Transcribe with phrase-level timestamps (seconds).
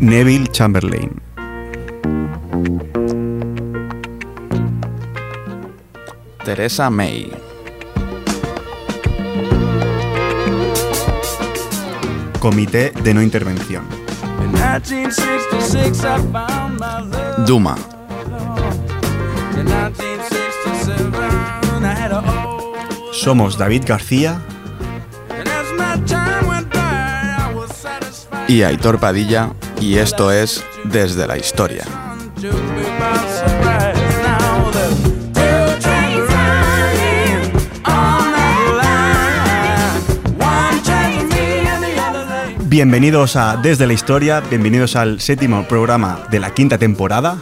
[0.00, 1.10] Neville Chamberlain.
[6.44, 7.32] Teresa May.
[12.38, 13.84] Comité de no intervención.
[17.44, 17.74] Duma.
[23.12, 24.40] Somos David García
[28.46, 29.50] y Aitor Padilla
[29.80, 31.84] y esto es Desde la Historia.
[42.66, 47.38] Bienvenidos a Desde la Historia, bienvenidos al séptimo programa de la quinta temporada.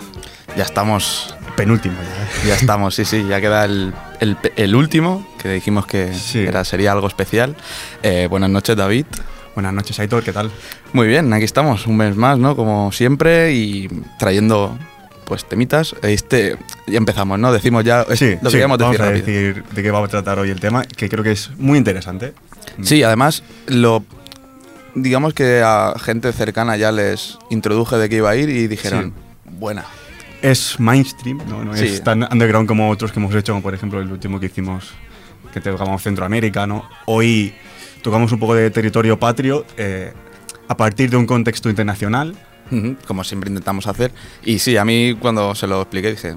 [0.57, 1.33] Ya estamos...
[1.57, 2.03] Penúltimo ya.
[2.03, 2.48] ¿eh?
[2.48, 6.41] Ya estamos, sí, sí, ya queda el, el- el último, que dijimos que Sí.
[6.41, 7.57] era, sería algo especial.
[8.03, 9.07] Eh, buenas noches, David.
[9.56, 10.51] Buenas noches, Aitor, ¿qué tal?
[10.92, 12.55] Muy bien, aquí estamos, un mes más, ¿no?
[12.55, 14.77] Como siempre, y trayendo
[15.25, 15.97] pues temitas.
[16.03, 17.50] Este, ya empezamos, ¿no?
[17.50, 20.11] Decimos ya es Sí, lo que sí, vamos decir a decir de qué vamos a
[20.11, 22.34] tratar hoy el tema, que creo que es muy interesante.
[22.83, 24.05] Sí, además, lo
[24.94, 29.14] digamos que a gente cercana ya les introduje de qué iba a ir y dijeron,
[29.59, 29.86] buena.
[30.42, 31.86] Es mainstream, no, no Sí.
[31.86, 34.91] es tan underground como otros que hemos hecho, como por ejemplo el último que hicimos,
[35.55, 36.86] que tocamos Centroamérica, ¿no?
[37.06, 37.55] Hoy
[38.07, 40.12] tocamos un poco de territorio patrio eh,
[40.69, 42.37] a partir de un contexto internacional.
[43.07, 44.12] Como siempre intentamos hacer.
[44.45, 46.37] Y sí, a mí cuando se lo expliqué dije,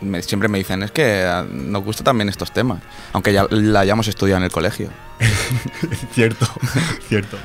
[0.00, 2.80] me- siempre me dicen, es que ah, nos gustan también estos temas,
[3.12, 4.88] aunque ya la hayamos estudiado en el colegio.
[6.14, 6.46] cierto,
[7.08, 7.36] cierto.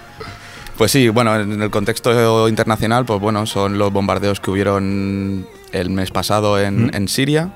[0.77, 5.89] Pues sí, bueno, en el contexto internacional, pues bueno, son los bombardeos que hubieron el
[5.89, 6.91] mes pasado en, Mm.
[6.95, 7.53] en Siria,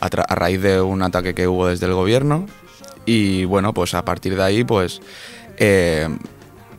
[0.00, 2.46] a raíz de un ataque que hubo desde el gobierno.
[3.06, 5.00] Y bueno, pues a partir de ahí, pues
[5.58, 6.08] eh,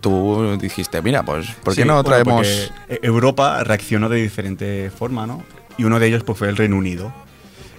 [0.02, 2.48] tú dijiste, mira, pues, ¿por qué Sí, no traemos...?
[2.48, 5.44] E- Europa reaccionó de diferente forma, ¿no?
[5.78, 7.14] Y uno de ellos pues, fue el Reino Unido.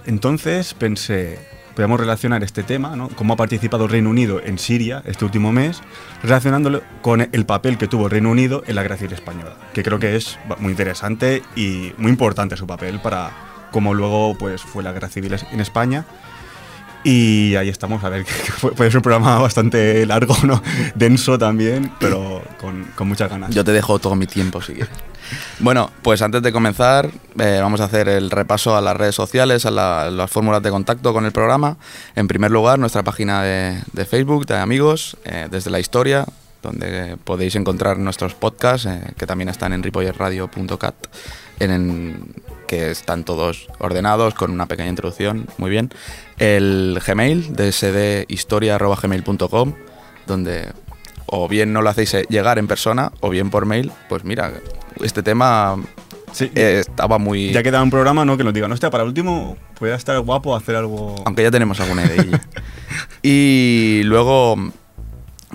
[0.05, 1.39] Entonces pensé,
[1.75, 3.09] podemos relacionar este tema, ¿no?
[3.09, 5.81] Cómo ha participado el Reino Unido en Siria este último mes,
[6.23, 9.83] relacionándolo con el papel que tuvo el Reino Unido en la Guerra Civil Española, que
[9.83, 13.31] creo que es muy interesante y muy importante su papel para
[13.71, 16.05] cómo luego pues, fue la Guerra Civil en España.
[17.03, 18.25] Y ahí estamos, a ver,
[18.75, 20.61] puede ser un programa bastante largo, ¿no?
[20.95, 23.49] Denso también, pero con, con muchas ganas.
[23.53, 24.93] Yo te dejo todo mi tiempo si quieres.
[25.59, 29.65] Bueno, pues antes de comenzar, eh, vamos a hacer el repaso a las redes sociales,
[29.65, 31.77] a la- las fórmulas de contacto con el programa.
[32.15, 36.25] En primer lugar, nuestra página de, de Facebook, de amigos, eh, desde la historia,
[36.61, 40.95] donde podéis encontrar nuestros podcasts, eh, que también están en ripollerradio.cat,
[41.59, 42.33] en, en-
[42.71, 45.89] que están todos ordenados con una pequeña introducción, muy bien.
[46.37, 49.73] El Gmail, dsdhistoria.gmail.com,
[50.25, 50.71] donde
[51.25, 54.53] o bien no lo hacéis llegar en persona o bien por mail, pues mira,
[55.03, 55.75] este tema
[56.31, 57.51] Sí, eh, estaba muy...
[57.51, 58.37] ya queda un programa, ¿no?
[58.37, 61.15] Que nos digan, hostia, para el último puede estar guapo hacer algo.
[61.25, 62.41] Aunque ya tenemos alguna idea.
[63.21, 64.55] y luego,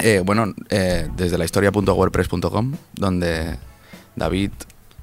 [0.03, 3.57] eh, bueno, eh, desde la historia.wordpress.com, donde
[4.17, 4.51] David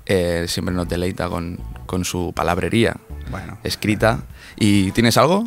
[0.06, 2.96] eh, siempre nos deleita con, con su palabrería
[3.31, 4.19] Bueno, escrita.
[4.58, 5.46] ¿Y tienes algo?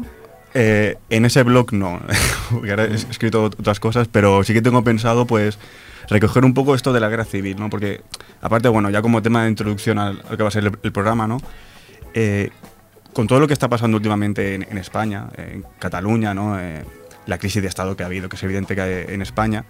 [0.59, 2.01] eh, en ese blog no,
[2.51, 5.59] porque ahora he escrito otras cosas, pero sí que tengo pensado, pues,
[6.09, 7.69] recoger un poco esto de la guerra civil, ¿no?
[7.69, 8.01] Porque,
[8.41, 10.93] aparte, bueno, ya como tema de introducción al, al que va a ser el, el
[10.93, 11.43] programa, ¿no?
[12.15, 12.49] Eh,
[13.13, 16.59] con todo lo que está pasando últimamente en, en España, en Cataluña, ¿no?
[16.59, 16.85] Eh,
[17.27, 19.65] la crisis de Estado que ha habido, que es evidente que hay en España,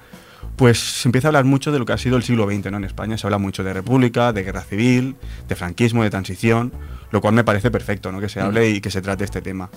[0.56, 2.78] pues se empieza a hablar mucho de lo que ha sido el siglo XX ¿no?
[2.78, 3.18] en España.
[3.18, 5.16] Se habla mucho de república, de guerra civil,
[5.48, 6.72] de franquismo, de transición,
[7.10, 8.20] lo cual me parece perfecto ¿no?
[8.20, 9.68] que se hable y que se trate este tema.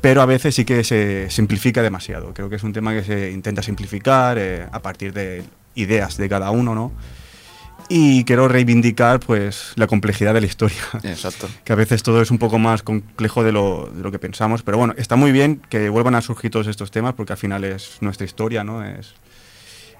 [0.00, 2.34] Pero a veces sí que se simplifica demasiado.
[2.34, 6.28] Creo que es un tema que se intenta simplificar eh, a partir de ideas de
[6.28, 6.92] cada uno, ¿no?
[7.88, 11.48] Y quiero reivindicar pues la complejidad de la historia Exacto.
[11.64, 14.62] que a veces todo es un poco más complejo de lo, de lo que pensamos,
[14.62, 17.64] pero bueno, está muy bien que vuelvan a surgir todos estos temas porque al final
[17.64, 18.84] es nuestra historia, ¿no?
[18.84, 19.14] Es,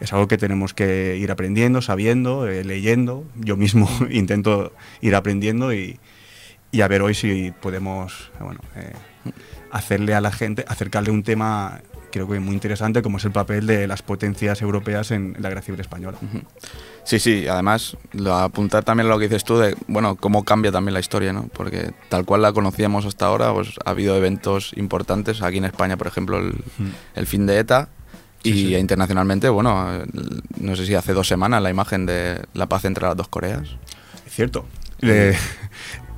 [0.02, 3.24] es algo que tenemos que ir aprendiendo, sabiendo, eh, leyendo.
[3.36, 6.00] Yo mismo intento ir aprendiendo y,
[6.72, 8.92] y a ver hoy si podemos, eh, bueno, eh,
[9.70, 13.66] hacerle a la gente, acercarle un tema creo que muy interesante como es el papel
[13.66, 16.18] de las potencias europeas en la guerra civil española.
[17.04, 20.70] Sí, sí, además, lo, apuntar también a lo que dices tú de, bueno, cómo cambia
[20.70, 21.48] también la historia, ¿no?
[21.54, 25.96] Porque tal cual la conocíamos hasta ahora, pues ha habido eventos importantes, aquí en España,
[25.96, 26.54] por ejemplo, el,
[27.14, 27.88] el fin de ETA,
[28.44, 29.88] y Sí, internacionalmente, bueno,
[30.60, 33.62] no sé si hace dos semanas la imagen de la paz entre las dos Coreas.
[34.26, 34.64] Es cierto.
[35.00, 35.36] Le-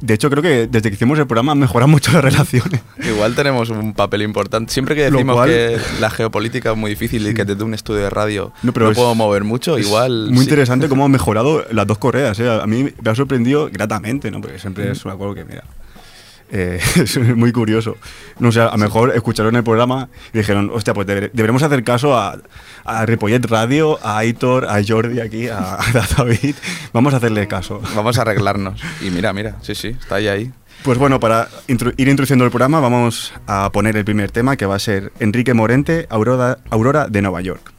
[0.01, 2.83] de hecho, creo que desde que hicimos el programa han mejorado mucho las relaciones.
[3.03, 4.71] Igual tenemos un papel importante.
[4.73, 8.03] Siempre que decimos cual- que la geopolítica es muy difícil y que desde un estudio
[8.03, 10.27] de radio No, no, pero es- puedo mover mucho, igual.
[10.29, 10.45] Muy sí.
[10.45, 12.39] interesante cómo han mejorado las dos Coreas.
[12.41, 12.51] ¿eh?
[12.51, 14.41] A mí me ha sorprendido gratamente, ¿no?
[14.43, 15.65] Porque siempre es un acuerdo que, mira.
[16.55, 17.97] Eh, es muy curioso.
[18.39, 21.85] No sé, a lo mejor escucharon el programa y dijeron, hostia, pues deber- deberemos hacer
[21.85, 22.39] caso a,
[22.85, 26.55] a Ripollet Radio, a Aitor, a Jordi aquí, a, a David.
[26.93, 27.83] Vamos a hacerle caso.
[27.95, 28.81] Vamos a arreglarnos.
[29.03, 30.53] Y mira, mira, sí, sí, está ahí ahí.
[30.83, 34.75] Pues bueno, para ir introduciendo el programa, vamos a poner el primer tema que va
[34.77, 37.73] a ser Enrique Morente, Aurora, Aurora de Nueva York.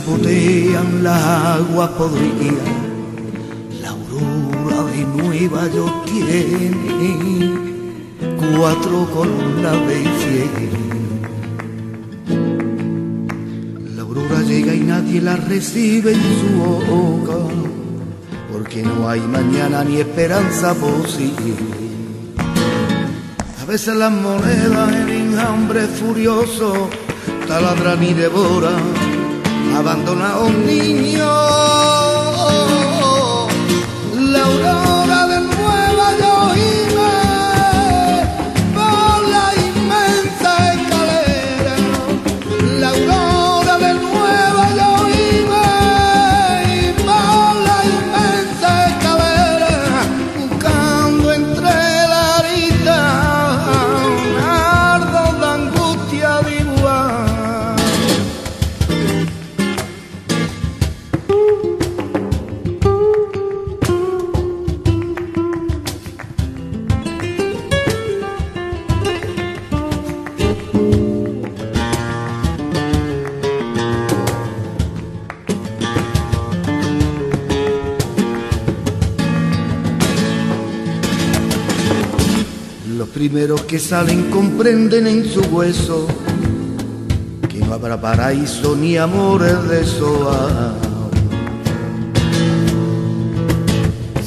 [0.00, 2.68] Chapotean las aguas podridas.
[3.82, 6.70] La aurora de Nueva York tiene
[8.56, 10.78] cuatro columnas de cielo.
[13.94, 16.48] La aurora llega y nadie la recibe en su
[16.88, 17.36] boca,
[18.52, 21.54] porque no hay mañana ni esperanza posible.
[23.60, 26.88] A veces las monedas en enjambre furioso
[27.46, 28.99] taladran y devoran,
[29.80, 31.26] abandona a un niño.
[34.32, 34.89] La
[83.70, 86.08] que salen comprenden en su hueso
[87.48, 90.74] que no habrá paraíso ni amores de soa.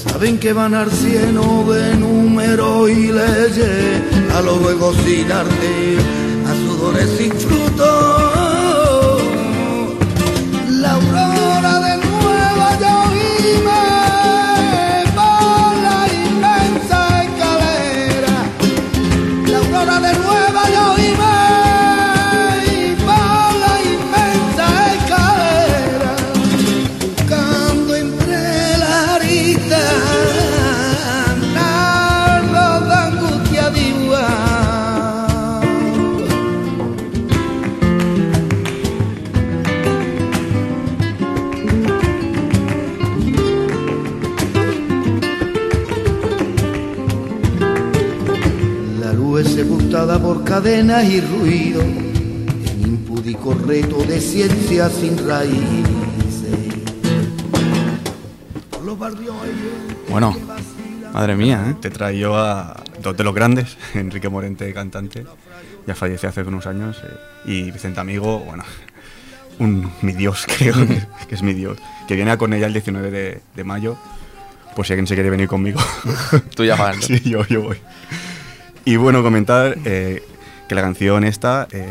[0.01, 4.01] Saben que van al cielo de número y leyes,
[4.34, 5.98] a lo luego sin arte,
[6.48, 7.53] a sudores sin fruto.
[51.02, 56.04] Y ruido, en impúdico reto de ciencia sin raíces.
[60.08, 60.38] Bueno,
[61.12, 61.76] madre mía, ¿eh?
[61.82, 65.26] Te traigo a dos de los grandes, Enrique Morente, cantante,
[65.88, 68.64] ya falleció hace unos años, eh, y Vicente Amigo, bueno,
[69.58, 73.10] un, mi dios, creo que, que es mi dios, que viene a Cornellá el 19
[73.10, 73.98] de, de mayo,
[74.76, 75.82] pues si alguien se quiere venir conmigo.
[76.56, 77.02] Tú ya vas, ¿no?
[77.02, 77.78] sí, yo, yo voy.
[78.86, 80.22] Y bueno, comentar eh,
[80.67, 81.88] que la canción esta, eh,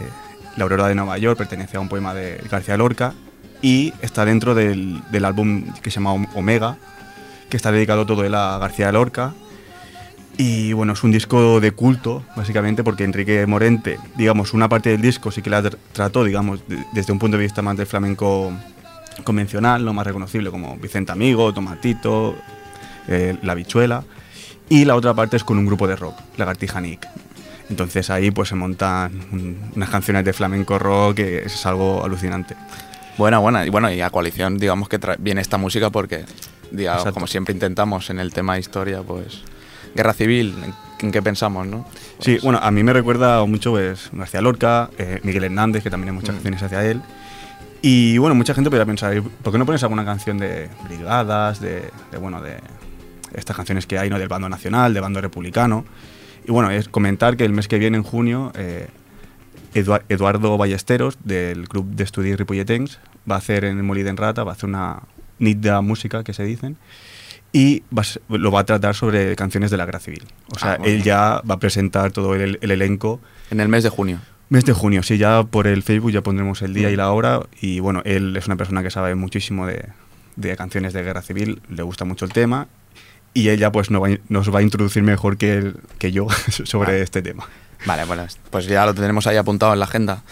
[0.56, 3.14] La Aurora de Nueva York, pertenece a un poema de García Lorca
[3.60, 6.76] y está dentro del, del álbum que se llama Omega,
[7.48, 9.34] que está dedicado todo él a García Lorca.
[10.38, 15.02] Y bueno, es un disco de culto, básicamente, porque Enrique Morente, digamos, una parte del
[15.02, 17.86] disco sí que la tr- trató, digamos, de- desde un punto de vista más del
[17.86, 18.50] flamenco
[19.24, 22.34] convencional, lo más reconocible, como Vicente Amigo, Tomatito,
[23.08, 24.04] eh, La Bichuela.
[24.70, 27.06] Y la otra parte es con un grupo de rock, Lagartija Nick.
[27.72, 32.54] Entonces ahí pues se montan un- unas canciones de flamenco rock que es algo alucinante.
[33.16, 33.64] Buena, buena.
[33.66, 36.24] Y bueno, y a coalición, digamos que viene esta música porque,
[36.70, 39.40] digamos, como siempre intentamos en el tema historia, pues.
[39.94, 40.54] Guerra civil,
[41.00, 41.86] ¿en, qué pensamos, no?
[42.20, 45.90] Sí, Pues, bueno, a mí me recuerda mucho pues, García Lorca, eh, Miguel Hernández, que
[45.90, 46.36] también hay muchas Mm.
[46.36, 47.00] canciones hacia él.
[47.82, 51.90] Y bueno, mucha gente podría pensar, ¿por qué no pones alguna canción de brigadas, de,
[52.10, 52.58] de, bueno, de
[53.34, 54.18] estas canciones que hay, ¿no?
[54.18, 55.84] Del bando nacional, del bando republicano?
[56.46, 58.88] Y bueno, es comentar que el mes que viene, en junio, eh,
[59.74, 62.98] Edua- Eduardo Ballesteros, del Club de Estudis Ripolletens,
[63.30, 65.02] va a hacer en el Molí en Rata, va a hacer una
[65.38, 66.76] nit de música, que se dicen,
[67.52, 70.24] y va a lo va a tratar sobre canciones de la guerra civil.
[70.54, 70.92] O sea, Ah, bueno.
[70.92, 73.20] él ya va a presentar todo el, el elenco.
[73.50, 74.18] En el mes de junio.
[74.48, 77.40] Mes de junio, sí, ya por el Facebook ya pondremos el día y la hora.
[77.60, 79.86] Y bueno, él es una persona que sabe muchísimo de,
[80.36, 82.68] de canciones de guerra civil, le gusta mucho el tema.
[83.34, 86.26] Y ella pues nos va, nos va a introducir mejor que, él- que yo
[86.64, 87.02] sobre Ah.
[87.02, 87.48] este tema.
[87.86, 90.22] Vale, bueno, pues ya lo tenemos ahí apuntado en la agenda,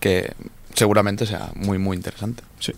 [0.00, 0.32] que
[0.74, 2.42] seguramente sea muy, muy interesante.
[2.60, 2.72] Sí.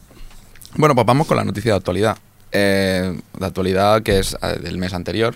[0.76, 2.16] Bueno, pues vamos con la noticia de actualidad.
[2.52, 5.34] Eh, de actualidad que es eh, del mes anterior.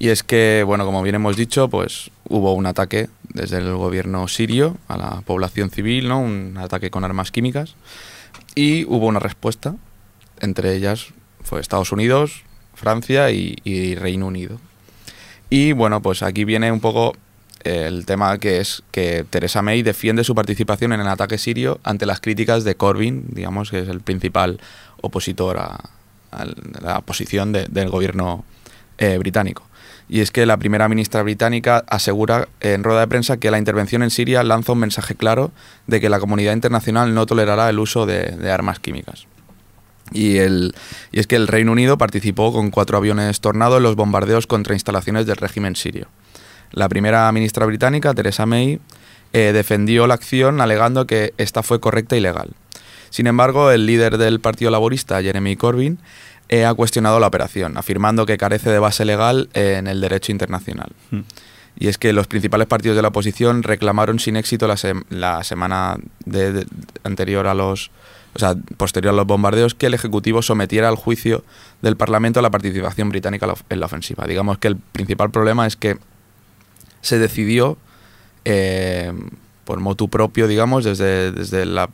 [0.00, 4.26] Y es que, bueno, como bien hemos dicho, pues hubo un ataque desde el gobierno
[4.28, 6.20] sirio a la población civil, ¿no?
[6.20, 7.74] Un ataque con armas químicas.
[8.54, 9.74] Y hubo una respuesta,
[10.40, 11.08] entre ellas
[11.42, 12.42] fue Estados Unidos,
[12.78, 14.58] Francia y, Reino Unido.
[15.50, 17.14] Y bueno, pues aquí viene un poco
[17.64, 21.80] eh, el tema que es que Theresa May defiende su participación en el ataque sirio
[21.84, 24.60] ante las críticas de Corbyn, digamos que es el principal
[25.00, 25.78] opositor a,
[26.82, 28.44] la posición de- del gobierno
[28.98, 29.64] eh, británico.
[30.10, 34.02] Y es que la primera ministra británica asegura en rueda de prensa que la intervención
[34.02, 35.50] en Siria lanza un mensaje claro
[35.86, 39.26] de que la comunidad internacional no tolerará el uso de armas químicas.
[40.12, 40.74] Y, el,
[41.12, 44.74] y es que el Reino Unido participó con cuatro aviones Tornado en los bombardeos contra
[44.74, 46.08] instalaciones del régimen sirio.
[46.72, 48.78] La primera ministra británica, Theresa May,
[49.32, 52.50] eh, defendió la acción alegando que esta fue correcta y legal.
[53.10, 55.98] Sin embargo, el líder del Partido Laborista, Jeremy Corbyn,
[56.50, 60.32] eh, ha cuestionado la operación, afirmando que carece de base legal eh, en el derecho
[60.32, 60.92] internacional.
[61.10, 61.20] Mm.
[61.80, 64.76] Y es que los principales partidos de la oposición reclamaron sin éxito la,
[65.10, 66.66] la semana de- de-
[67.04, 67.90] anterior a los,
[68.38, 71.42] o sea, posterior a los bombardeos, que el Ejecutivo sometiera al juicio
[71.82, 74.26] del Parlamento la participación británica en la of- en la ofensiva.
[74.28, 75.98] Digamos que el principal problema es que
[77.00, 77.76] se decidió
[78.44, 79.12] eh,
[79.64, 81.90] por motu propio, digamos, desde, desde la,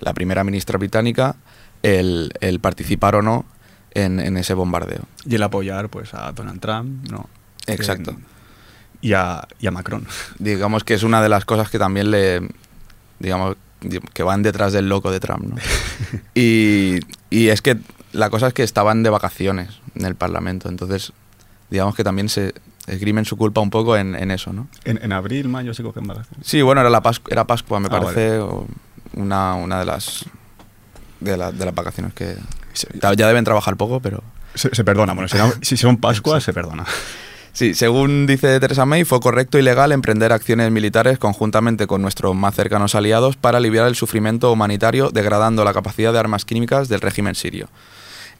[0.00, 1.36] la primera ministra británica,
[1.84, 3.44] el, el participar o no
[3.92, 5.02] en, en ese bombardeo.
[5.24, 7.28] Y el apoyar pues a Donald Trump, ¿no?
[7.68, 8.10] Exacto.
[8.10, 8.26] En-
[9.00, 10.06] y, a, y a Macron.
[10.40, 12.40] Digamos que es una de las cosas que también le,
[13.20, 13.56] digamos,
[14.12, 15.56] que van detrás del loco de Trump, ¿no?
[16.34, 16.98] y,
[17.30, 17.76] y es que
[18.12, 21.12] la cosa es que estaban de vacaciones en el Parlamento, entonces
[21.70, 22.54] digamos que también se
[22.86, 24.66] esgrimen su culpa un poco en, en eso, ¿no?
[24.84, 26.46] En, en abril, mayo se cogen vacaciones.
[26.46, 28.66] Sí, bueno, era la Pas- era Pascua, me Ah, parece, o
[29.14, 30.24] una, una de las
[31.20, 32.36] de, la- de las vacaciones que
[33.02, 34.22] ya deben trabajar poco, pero
[34.54, 36.86] se- se perdona, bueno, si, no- si son Pascuas, se perdona.
[37.58, 42.36] Sí, según dice Theresa May, fue correcto y legal emprender acciones militares conjuntamente con nuestros
[42.36, 47.00] más cercanos aliados para aliviar el sufrimiento humanitario, degradando la capacidad de armas químicas del
[47.00, 47.68] régimen sirio.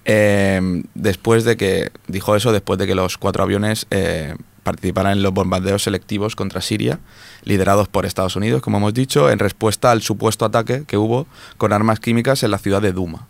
[0.05, 5.25] Eh, después de que, dijo eso, después de que los cuatro aviones eh, participaran en
[5.25, 7.01] los bombardeos selectivos contra Siria,
[7.43, 11.73] liderados por Estados Unidos, como hemos dicho, en respuesta al supuesto ataque que hubo con
[11.73, 13.27] armas químicas en la ciudad de Duma.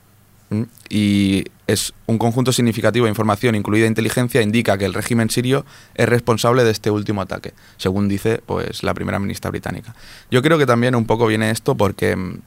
[0.89, 6.09] Y es un conjunto significativo de información, incluida inteligencia, indica que el régimen sirio es
[6.09, 9.95] responsable de este último ataque, según dice pues la primera ministra británica.
[10.31, 12.39] Yo creo que también un poco viene esto porque, mm,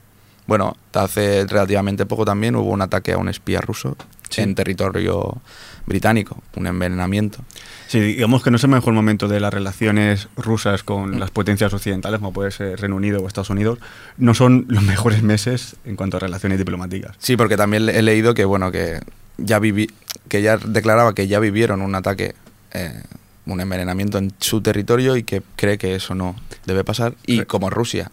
[0.47, 3.95] bueno, hace relativamente poco también hubo un ataque a un espía ruso
[4.31, 4.41] Sí.
[4.41, 5.41] en territorio
[5.85, 7.39] británico, un envenenamiento.
[7.87, 11.73] Sí, digamos que no es el mejor momento de las relaciones rusas con las potencias
[11.73, 13.79] occidentales, como puede ser Reino Unido o Estados Unidos.
[14.17, 17.15] No son los mejores meses en cuanto a relaciones diplomáticas.
[17.19, 18.99] Sí, porque también he leído que bueno que
[19.37, 19.89] ya vivi
[20.27, 22.35] que ya declaraba que ya vivieron un ataque,
[22.73, 23.03] eh,
[23.45, 26.35] un envenenamiento en su territorio y que cree que eso no
[26.65, 27.15] debe pasar.
[27.25, 28.11] Y como Rusia,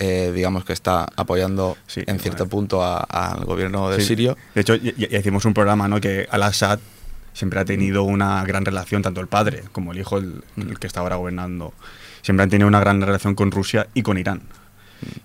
[0.00, 4.06] eh, digamos que está apoyando Sí, en cierto punto al gobierno de Sí.
[4.08, 4.36] Sirio.
[4.54, 6.00] De hecho, ya, ya hicimos un programa ¿no?
[6.00, 6.80] que Al-Assad
[7.32, 10.86] siempre ha tenido una gran relación, tanto el padre como el hijo, el, el que
[10.88, 11.72] está ahora gobernando,
[12.22, 14.42] siempre han tenido una gran relación con Rusia y con Irán.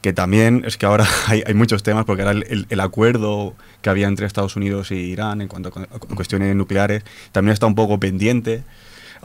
[0.01, 3.55] Que también es que ahora hay, hay muchos temas, porque ahora el, el- el acuerdo
[3.81, 7.53] que había entre Estados Unidos y Irán en cuanto a, cu- a cuestiones nucleares también
[7.53, 8.63] está un poco pendiente.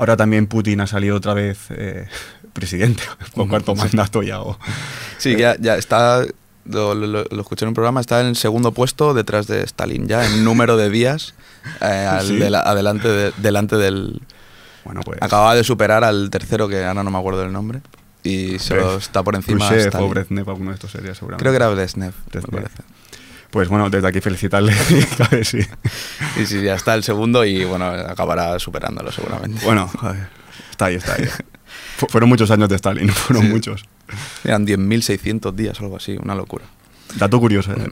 [0.00, 2.08] Ahora también Putin ha salido otra vez eh,
[2.52, 3.02] presidente,
[3.34, 3.82] con cuarto Sí.
[3.82, 4.40] mandato ya.
[4.40, 4.58] o-
[5.18, 6.24] Sí, ya, ya está,
[6.64, 10.08] lo, lo- lo escuché en un programa, está en el segundo puesto detrás de Stalin
[10.08, 11.34] ya, en número de días
[11.82, 12.36] eh, al Sí.
[12.36, 14.20] de la- adelante de- delante del,
[14.84, 15.18] Bueno, pues.
[15.20, 17.80] Acababa de superar al tercero, que ahora no me acuerdo del nombre.
[18.22, 19.66] Y solo está por encima.
[19.68, 20.06] Khrushchev Stalin.
[20.06, 21.42] o Brezhnev, alguno de estos sería seguramente.
[21.42, 22.64] Creo que era Brezhnev, Brezhnev.
[23.50, 24.72] Pues bueno, desde aquí felicitarle.
[25.44, 25.58] si.
[26.40, 29.64] Y sí, ya está el segundo y bueno, acabará superándolo seguramente.
[29.64, 29.90] Bueno,
[30.70, 31.24] está ahí, está ahí.
[31.96, 33.52] Fu- fueron muchos años de Stalin, fueron Sí.
[33.52, 33.84] muchos.
[34.44, 36.64] Eran 10.600 días o algo así, una locura.
[37.16, 37.72] Dato curioso.
[37.72, 37.88] ¿eh?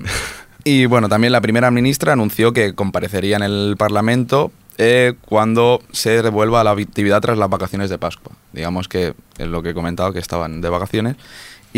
[0.64, 6.22] Y bueno, también la primera ministra anunció que comparecería en el Parlamento eh, cuando se
[6.22, 8.32] revuelva la actividad tras las vacaciones de Pascua.
[8.52, 11.16] Digamos que es lo que he comentado, que estaban de vacaciones.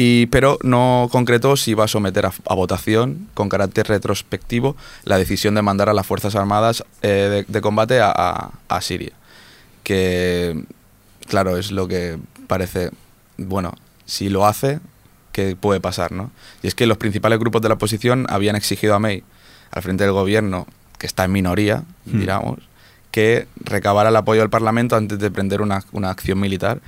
[0.02, 5.18] Y, pero no concretó si iba a someter a, a votación con carácter retrospectivo la
[5.18, 9.12] decisión de mandar a las Fuerzas Armadas eh, de, de combate a, a- a Siria.
[9.82, 10.64] Que,
[11.26, 12.90] claro, es lo que parece,
[13.36, 13.74] bueno,
[14.06, 14.80] si lo hace,
[15.32, 16.12] ¿qué puede pasar?
[16.12, 16.30] ¿no?
[16.62, 19.22] Y es que los principales grupos de la oposición habían exigido a May,
[19.70, 20.66] al frente del gobierno,
[20.98, 22.58] que está en minoría, digamos,
[23.10, 26.80] que recabara el apoyo del Parlamento antes de emprender una, una acción militar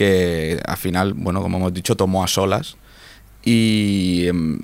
[0.00, 2.78] que al final, bueno, como hemos dicho, tomó a solas
[3.44, 4.60] y em,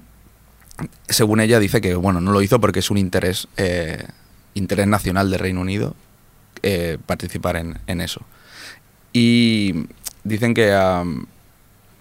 [1.10, 4.02] según ella dice que, bueno, no lo hizo porque es un interés, eh,
[4.54, 5.94] interés nacional del Reino Unido
[6.62, 8.22] eh, participar en, en eso.
[9.12, 9.84] Y
[10.24, 10.74] dicen que,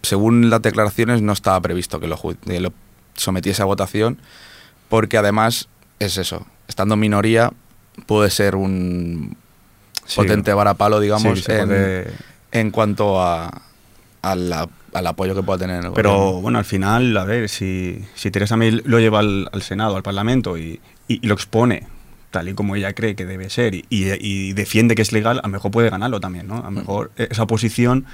[0.02, 2.72] según las declaraciones, no estaba previsto que lo, que lo
[3.16, 4.18] sometiese a votación,
[4.88, 5.68] porque además
[6.00, 7.52] es eso, estando en minoría,
[8.06, 9.36] puede ser un
[10.08, 10.18] Sí.
[10.18, 12.14] potente varapalo, digamos, Sí, en, puede-
[12.60, 13.62] en cuanto a,
[14.22, 16.42] a la- al apoyo que pueda tener el Pero gobierno.
[16.42, 20.04] bueno, al final, a ver, si, si Teresa May lo lleva al, al Senado, al
[20.04, 21.88] Parlamento y, y- y lo expone
[22.32, 25.40] tal y como ella cree que debe ser y, y- y defiende que es legal,
[25.40, 26.58] a lo mejor puede ganarlo también, ¿no?
[26.60, 26.76] A lo Mm.
[26.76, 28.06] mejor esa oposición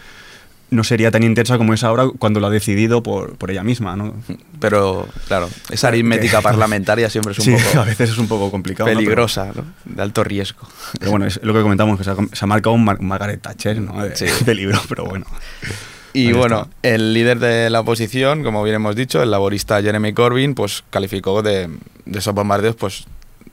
[0.71, 3.95] no sería tan intensa como es ahora cuando lo ha decidido por, por ella misma,
[3.95, 4.13] ¿no?
[4.59, 8.27] Pero, claro, esa aritmética Que- parlamentaria siempre es un sí, poco a veces es un
[8.27, 8.87] poco complicado.
[8.87, 8.91] ¿no?
[8.91, 9.65] Pero- peligrosa, ¿no?
[9.85, 10.67] de alto riesgo.
[10.97, 13.41] Pero, bueno, es lo que comentamos, que se ha, se ha marcado un Mar- Margaret
[13.41, 14.01] Thatcher, ¿no?
[14.03, 14.25] De, Sí.
[14.45, 15.25] de libro, pero bueno.
[16.13, 16.89] Y Ahí bueno, está.
[16.95, 21.41] el líder de la oposición, como bien hemos dicho, el laborista Jeremy Corbyn, pues calificó
[21.41, 21.69] de,
[22.05, 23.05] de esos bombardeos, pues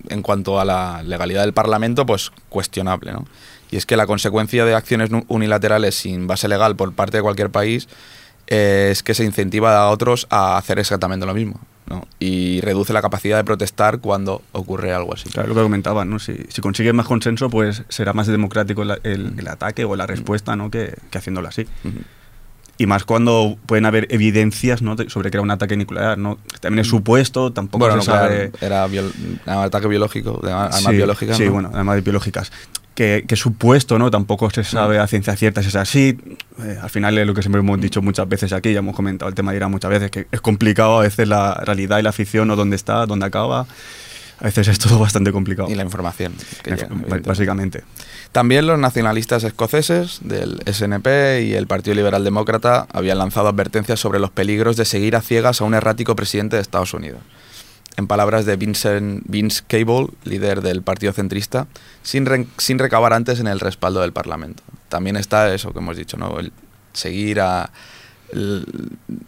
[0.09, 3.27] en cuanto a la legalidad del Parlamento, pues cuestionable, ¿no?
[3.71, 7.51] Y es que la consecuencia de acciones unilaterales sin base legal por parte de cualquier
[7.51, 7.89] país
[8.47, 12.07] eh, es que se incentiva a otros a hacer exactamente lo mismo, ¿no?
[12.19, 15.29] Y reduce la capacidad de protestar cuando ocurre algo así.
[15.29, 16.19] Claro, lo que comentaba, ¿no?
[16.19, 20.07] Si, si consigues más consenso, pues será más democrático el, el- el ataque o la
[20.07, 20.71] respuesta, ¿no?
[20.71, 21.63] Que, que haciéndolo así.
[21.85, 21.99] Ujú.
[22.81, 24.97] Y más cuando pueden haber evidencias ¿no?
[25.09, 26.39] sobre que era un ataque nuclear, ¿no?
[26.61, 27.85] También es supuesto, tampoco.
[27.85, 28.53] Bueno, se no, sabe...
[28.61, 31.37] era biol- un ataque biológico, de armas Sí, biológicas.
[31.37, 31.53] Sí, ¿no?
[31.53, 32.53] bueno, además biológicas.
[32.99, 34.11] Que, que supuesto, ¿no?
[34.11, 36.19] Tampoco se sabe a ciencia cierta si es así.
[36.65, 39.29] Eh, al final es lo que siempre hemos dicho muchas veces aquí, ya hemos comentado
[39.29, 42.11] el tema de Irán muchas veces, que es complicado a veces la realidad y la
[42.11, 43.69] ficción o dónde está, dónde acaba.
[44.41, 45.71] A veces es todo bastante complicado.
[45.71, 46.35] Y la información.
[46.65, 46.75] que
[47.25, 47.85] básicamente.
[48.33, 54.19] También los nacionalistas escoceses del SNP y el Partido Liberal Demócrata habían lanzado advertencias sobre
[54.19, 57.21] los peligros de seguir a ciegas a un errático presidente de Estados Unidos.
[57.99, 61.67] En palabras de Vincent, Vince Cable, líder del Partido Centrista,
[62.03, 64.63] sin, sin recabar antes en el respaldo del Parlamento.
[64.89, 66.39] También está eso que hemos dicho, ¿no?
[66.39, 66.53] El
[66.93, 67.73] seguir a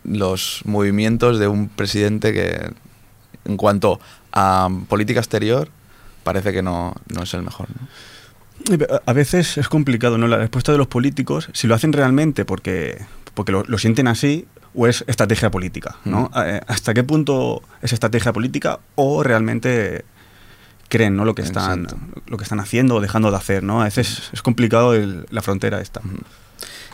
[0.04, 2.70] los movimientos de un presidente que,
[3.44, 3.98] en cuanto
[4.30, 5.68] a política exterior,
[6.22, 7.66] parece que no, no es el mejor.
[7.70, 7.88] ¿no?
[9.04, 10.28] A veces es complicado, ¿no?
[10.28, 13.04] La respuesta de los políticos, si lo hacen realmente porque,
[13.34, 16.30] porque lo, lo sienten así, o es estrategia política, ¿no?
[16.36, 20.04] Eh, ¿Hasta qué punto es estrategia política o realmente
[20.88, 21.24] creen, ¿no?
[21.24, 21.98] Lo que están, Exacto.
[22.26, 23.80] lo que están haciendo o dejando de hacer, ¿no?
[23.80, 26.00] A veces es complicado el- la frontera esta.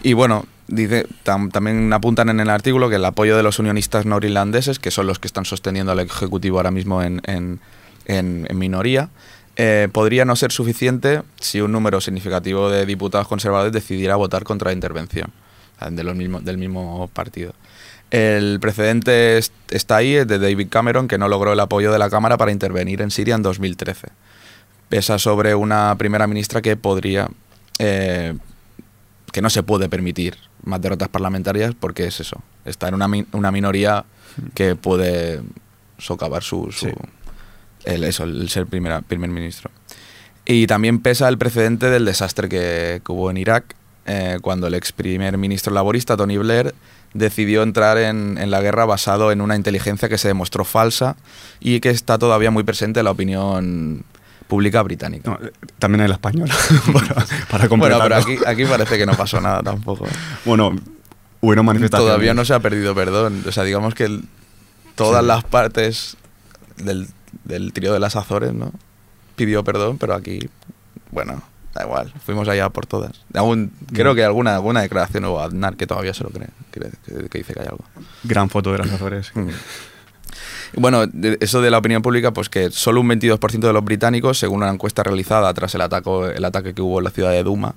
[0.03, 4.05] Y bueno, dice, tam- también apuntan en el artículo que el apoyo de los unionistas
[4.07, 7.61] norirlandeses, que son los que están sosteniendo al Ejecutivo ahora mismo en, en-
[8.07, 9.09] en- en minoría,
[9.57, 14.69] eh, podría no ser suficiente si un número significativo de diputados conservadores decidiera votar contra
[14.71, 15.33] la intervención
[15.91, 17.53] de los mismos, del mismo partido.
[18.11, 21.99] El precedente es- está ahí, es de David Cameron, que no logró el apoyo de
[21.99, 24.09] la Cámara para intervenir en Siria en 2013.
[24.89, 27.29] Pesa sobre una primera ministra que podría
[27.79, 28.35] eh,
[29.33, 33.51] que no se puede permitir más derrotas parlamentarias porque es eso, está en una, una
[33.51, 34.05] minoría
[34.55, 35.43] que puede
[35.99, 36.93] socavar su, su- Sí.
[37.85, 39.71] el, eso, el ser primera, primer ministro.
[40.47, 43.75] Y también pesa el precedente del desastre que, que hubo en Irak,
[44.07, 46.75] eh, cuando el ex primer ministro laborista, Tony Blair,
[47.14, 51.16] decidió entrar en, en la guerra basado en una inteligencia que se demostró falsa
[51.61, 54.05] y que está todavía muy presente en la opinión
[54.49, 55.31] pública británica.
[55.31, 56.55] No, eh, también en la española,
[56.92, 57.14] para,
[57.51, 60.07] para Bueno, pero aquí, aquí parece que no pasó nada tampoco.
[60.45, 60.77] Bueno,
[61.40, 62.09] hubieron manifestaciones.
[62.09, 63.42] Todavía no se ha perdido perdón.
[63.47, 64.25] O sea, digamos que el-
[64.95, 65.27] todas Sí.
[65.29, 66.16] las partes
[66.77, 67.09] del,
[67.45, 68.73] del trío de las Azores, ¿no?
[69.37, 70.49] Pidió perdón, pero aquí,
[71.11, 71.42] bueno,
[71.77, 73.12] da igual, fuimos allá por todas.
[73.93, 76.81] Creo que alguna, alguna declaración hubo Aznar que todavía se lo cree, que,
[77.39, 77.85] dice que hay algo.
[78.25, 79.31] Gran foto de las Azores.
[79.35, 79.49] Mm.
[80.77, 81.05] Bueno,
[81.41, 84.71] eso de la opinión pública, pues que solo un 22% de los británicos, según una
[84.71, 87.75] encuesta realizada tras el ataque, el ataque que hubo en la ciudad de Duma,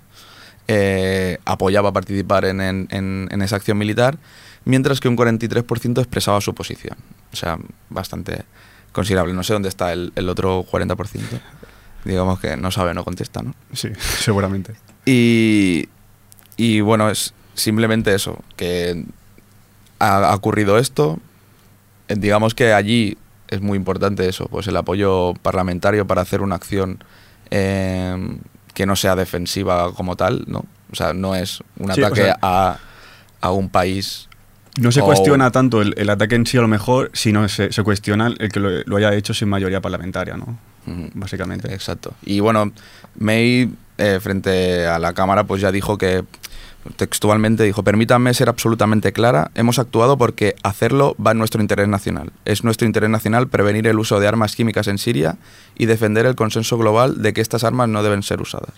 [0.67, 4.17] eh, apoyaba participar en, en- en- en esa acción militar,
[4.65, 6.97] mientras que un 43% expresaba su posición.
[7.31, 7.57] O sea,
[7.89, 8.43] bastante
[8.91, 9.33] considerable.
[9.33, 11.19] No sé dónde está el, el otro 40%.
[12.05, 13.53] Digamos que no sabe, no contesta, ¿no?
[13.73, 14.75] Sí, seguramente.
[15.05, 15.89] Y,
[16.57, 19.03] y bueno, es simplemente eso, que
[19.99, 21.19] ha, ha ocurrido esto.
[22.07, 23.17] Eh, Digamos que allí
[23.49, 27.03] es muy importante eso, pues el apoyo parlamentario para hacer una acción
[27.51, 28.37] eh,
[28.73, 30.65] que no sea defensiva como tal, ¿no?
[30.91, 32.77] O sea, no es un Sí, o ataque sea- a,
[33.41, 34.27] a un país.
[34.79, 37.71] No se O- cuestiona tanto el, el ataque en sí a lo mejor, sino se,
[37.71, 40.57] se cuestiona el que lo, lo haya hecho sin mayoría parlamentaria, ¿no?
[41.13, 41.73] Básicamente.
[41.73, 42.13] Exacto.
[42.23, 42.71] Y bueno,
[43.17, 46.23] May, eh, frente a la cámara, pues ya dijo que,
[46.95, 52.31] textualmente dijo, permítanme ser absolutamente clara, hemos actuado porque hacerlo va en nuestro interés nacional.
[52.45, 55.37] Es nuestro interés nacional prevenir el uso de armas químicas en Siria
[55.77, 58.73] y defender el consenso global de que estas armas no deben ser usadas.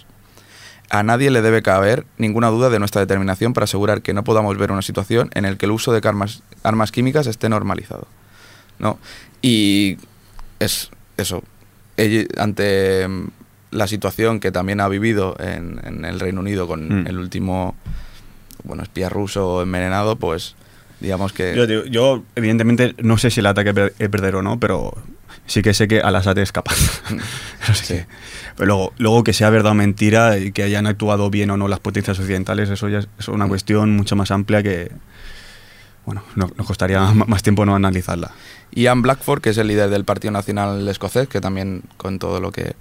[0.90, 4.58] A nadie le debe caber ninguna duda de nuestra determinación para asegurar que no podamos
[4.58, 8.08] ver una situación en la que el uso de armas, armas químicas esté normalizado.
[8.78, 9.00] ¿no?
[9.42, 9.98] Y
[10.60, 11.44] es eso.
[12.38, 13.28] Ante mm,
[13.72, 17.08] la situación que también ha vivido en, en el Reino Unido con Mm.
[17.08, 17.76] el último
[18.64, 20.56] bueno, espía ruso envenenado, pues
[21.00, 21.56] digamos que...
[21.56, 24.60] Yo, digo, yo, evidentemente, no sé si el ataque es ver- es verdadero o no,
[24.60, 24.94] pero
[25.48, 26.76] sí que sé que Al-Assad es capaz.
[27.64, 27.86] Eso sí.
[27.86, 27.94] Sí.
[27.96, 28.06] que-
[28.56, 31.68] Pero luego, luego que sea verdad o mentira y que hayan actuado bien o no
[31.68, 34.92] las potencias occidentales, eso ya es, es una cuestión mucho más amplia que,
[36.06, 38.32] bueno, no- nos costaría más tiempo no analizarla.
[38.72, 42.52] Ian Blackford, que es el líder del Partido Nacional Escocés, que también con todo lo
[42.52, 42.76] que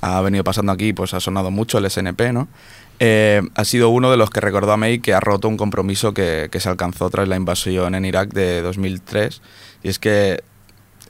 [0.00, 2.48] ha venido pasando aquí, pues ha sonado mucho el SNP, ¿no?
[2.98, 6.12] Eh, ha sido uno de los que recordó a May que ha roto un compromiso
[6.12, 9.40] que, se alcanzó tras la invasión en Irak de 2003,
[9.82, 10.42] y es que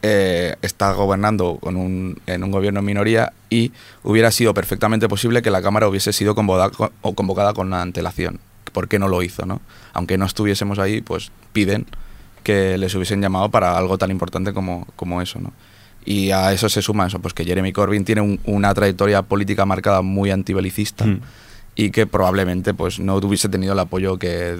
[0.02, 5.42] eh, está gobernando con un, en un gobierno en minoría y hubiera sido perfectamente posible
[5.42, 6.70] que la Cámara hubiese sido convocada,
[7.02, 8.40] o convocada con antelación.
[8.72, 9.44] ¿Por qué no lo hizo?
[9.46, 9.60] ¿no?
[9.92, 11.86] Aunque no estuviésemos ahí, pues piden
[12.42, 15.38] que les hubiesen llamado para algo tan importante como, como eso.
[15.40, 15.52] ¿no?
[16.04, 19.64] Y a eso se suma eso, pues que Jeremy Corbyn tiene un- una trayectoria política
[19.66, 21.20] marcada muy antibelicista Mm.
[21.76, 24.58] y que probablemente pues no hubiese tenido el apoyo que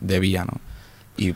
[0.00, 0.44] debía.
[0.44, 0.60] ¿no?
[1.16, 1.34] Y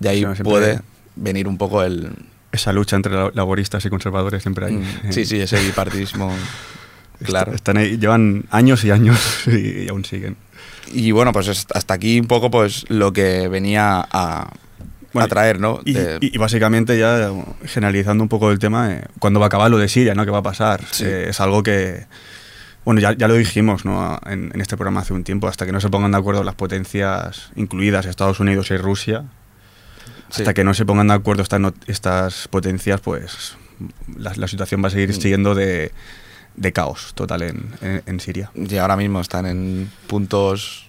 [0.00, 0.80] de ahí Sí, puede
[1.16, 2.10] venir un poco el,
[2.52, 4.74] Esa lucha entre la- laboristas y conservadores siempre hay.
[4.74, 6.30] Mm, Sí, sí, ese bipartidismo.
[7.24, 7.54] Claro.
[7.54, 10.36] Están ahí, llevan años y años y, aún siguen.
[10.94, 14.50] Y bueno, pues es- hasta aquí un poco pues lo que venía a,
[15.12, 15.80] Bueno, a traer, ¿no?
[15.84, 17.30] Y, De- y- y básicamente ya
[17.64, 20.14] generalizando un poco el tema, eh, ¿cuándo va a acabar lo de Siria?
[20.14, 20.24] ¿no?
[20.24, 20.80] ¿Qué va a pasar?
[20.90, 21.04] Sí.
[21.04, 22.06] Eh, es algo que,
[22.84, 24.18] bueno, ya, ya lo dijimos ¿no?
[24.26, 26.54] en, en este programa hace un tiempo, hasta que no se pongan de acuerdo las
[26.54, 29.24] potencias incluidas Estados Unidos y Rusia,
[30.30, 30.42] sí.
[30.42, 33.56] hasta que no se pongan de acuerdo estas, no- estas potencias, pues
[34.16, 35.20] la, la situación va a seguir Mm.
[35.20, 35.92] siendo de,
[36.56, 38.50] de caos total en, en- en Siria.
[38.54, 40.83] Y ahora mismo están en puntos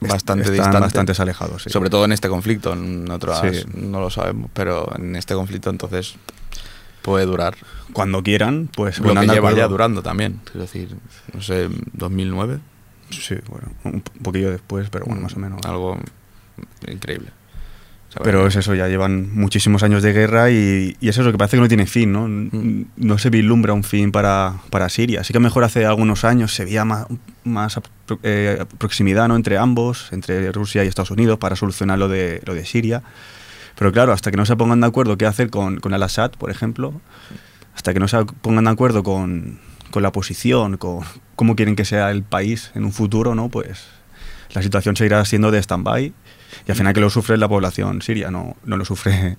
[0.00, 0.80] bastante Están distantes.
[0.80, 1.62] bastante alejados.
[1.64, 1.70] sí.
[1.70, 3.64] Sobre todo en este conflicto, en otras Sí.
[3.74, 6.16] no lo sabemos, pero en este conflicto entonces
[7.02, 7.56] puede durar
[7.92, 10.40] Cuando quieran, pues lo que lleva ya durando también.
[10.54, 10.96] Es decir,
[11.32, 12.58] no sé, 2009.
[13.10, 15.60] Sí, bueno, un poquillo después, pero bueno, más o menos.
[15.64, 15.98] Algo
[16.88, 17.28] increíble.
[18.24, 21.58] Pero es eso, ya llevan muchísimos años de guerra y, y es eso que parece
[21.58, 22.26] que no tiene fin, ¿no?
[22.26, 22.86] Mm.
[22.96, 25.20] No se vislumbra un fin para, para Siria.
[25.20, 27.06] Así que mejor hace algunos años se veía más,
[27.46, 27.80] más
[28.22, 29.36] eh, proximidad ¿no?
[29.36, 33.02] entre ambos, entre Rusia y Estados Unidos, para solucionar lo de, lo de Siria.
[33.78, 36.50] Pero claro, hasta que no se pongan de acuerdo qué hacer con, con Al-Assad, por
[36.50, 37.00] ejemplo,
[37.74, 39.58] hasta que no se pongan de acuerdo con,
[39.90, 41.00] con la oposición, con
[41.36, 43.48] cómo quieren que sea el país en un futuro, ¿no?
[43.50, 43.84] Pues
[44.54, 46.12] la situación seguirá siendo de stand-by
[46.66, 49.36] y al final que lo sufre la población siria, no, no lo sufre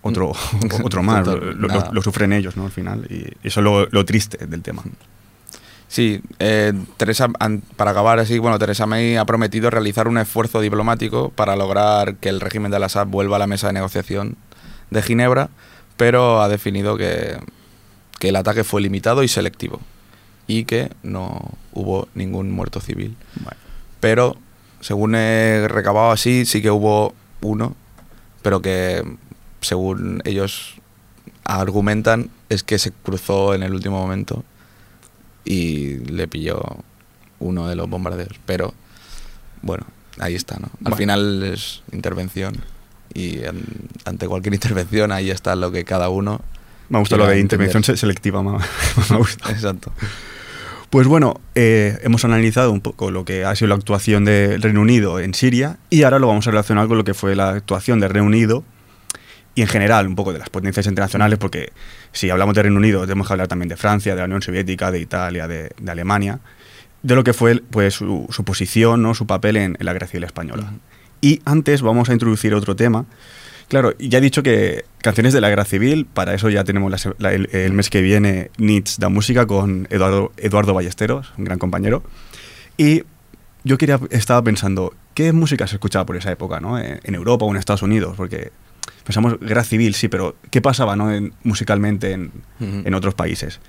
[0.00, 0.32] otro,
[0.84, 2.64] otro más, lo, lo- lo sufren ellos, ¿no?
[2.66, 3.06] Al final.
[3.10, 4.82] Y eso es lo, lo triste del tema.
[5.88, 7.28] Sí, eh, Teresa,
[7.76, 12.28] para acabar así, bueno, Teresa May ha prometido realizar un esfuerzo diplomático para lograr que
[12.28, 14.36] el régimen de Al-Assad vuelva a la mesa de negociación
[14.90, 15.48] de Ginebra,
[15.96, 17.38] pero ha definido que,
[18.18, 19.80] que el ataque fue limitado y selectivo
[20.46, 21.40] y que no
[21.72, 23.16] hubo ningún muerto civil.
[24.00, 24.36] Pero,
[24.80, 27.74] según he recabado así, sí que hubo uno,
[28.42, 29.02] pero que,
[29.60, 30.74] según ellos
[31.44, 34.44] argumentan, es que se cruzó en el último momento
[35.46, 36.60] y le pilló
[37.38, 38.38] uno de los bombardeos.
[38.44, 38.74] Pero,
[39.62, 39.86] bueno,
[40.18, 40.66] ahí está, ¿no?
[40.66, 40.96] Al Bueno.
[40.96, 42.56] final es intervención
[43.14, 43.62] y an-
[44.04, 46.40] ante cualquier intervención ahí está lo que cada uno...
[46.88, 48.52] Me gusta lo de intervención se- selectiva, me,
[49.10, 49.50] me gusta.
[49.50, 49.92] Exacto.
[50.90, 54.80] Pues bueno, eh, hemos analizado un poco lo que ha sido la actuación del Reino
[54.82, 57.98] Unido en Siria y ahora lo vamos a relacionar con lo que fue la actuación
[57.98, 58.62] del Reino Unido
[59.56, 61.72] y en general un poco de las potencias internacionales, porque
[62.12, 64.92] si hablamos de Reino Unido tenemos que hablar también de Francia, de la Unión Soviética,
[64.92, 66.38] de Italia, de, de Alemania,
[67.02, 69.14] de lo que fue pues, su, su posición, ¿no?
[69.14, 70.64] su papel en, en la guerra civil española.
[70.68, 70.78] Ujú.
[71.22, 73.06] Y antes vamos a introducir otro tema.
[73.68, 76.98] Claro, ya he dicho que canciones de la guerra civil, para eso ya tenemos la
[76.98, 81.44] se- la- el, el mes que viene Nits da Música con Eduardo, Eduardo Ballesteros, un
[81.44, 82.04] gran compañero.
[82.76, 83.02] Y
[83.64, 86.78] yo quería, estaba pensando, ¿qué música se escuchaba por esa época, ¿no?
[86.78, 88.14] En, en Europa o en Estados Unidos?
[88.16, 88.52] Porque
[89.04, 91.12] pensamos guerra civil, sí, pero ¿qué pasaba ¿no?
[91.12, 92.82] en- musicalmente en, Ujú.
[92.84, 93.60] en otros países?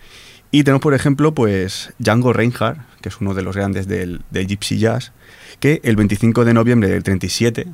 [0.51, 4.47] Y tenemos, por ejemplo, pues Django Reinhardt, que es uno de los grandes del, del
[4.47, 5.11] Gypsy Jazz,
[5.59, 7.67] que el 25 de noviembre del 37,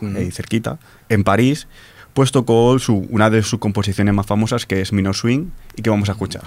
[0.00, 0.16] Ujú.
[0.16, 0.78] ahí cerquita,
[1.08, 1.66] en París,
[2.12, 5.90] pues tocó su, una de sus composiciones más famosas, que es Minor Swing, y que
[5.90, 6.42] vamos a escuchar.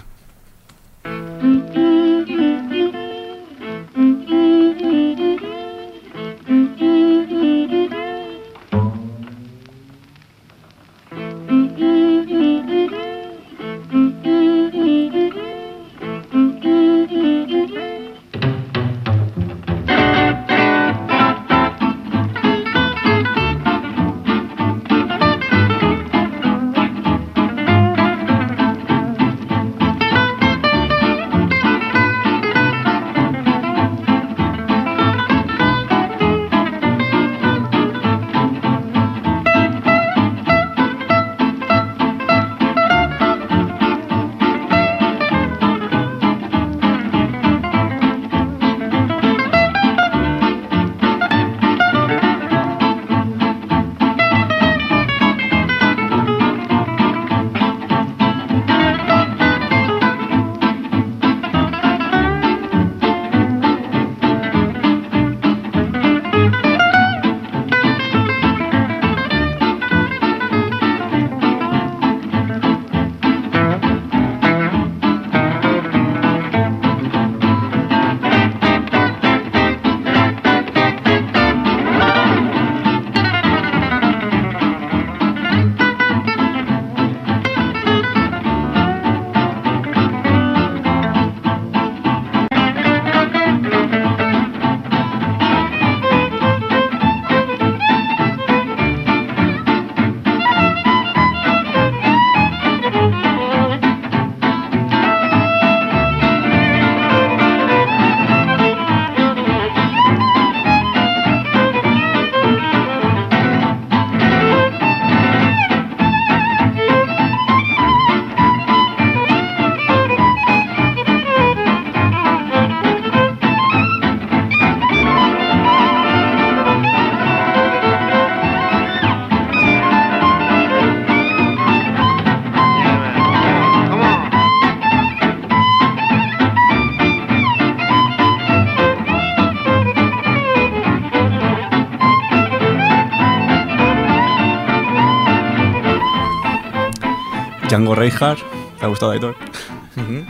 [147.78, 148.40] Django Reinhardt,
[148.80, 149.36] ¿te ha gustado, Aitor?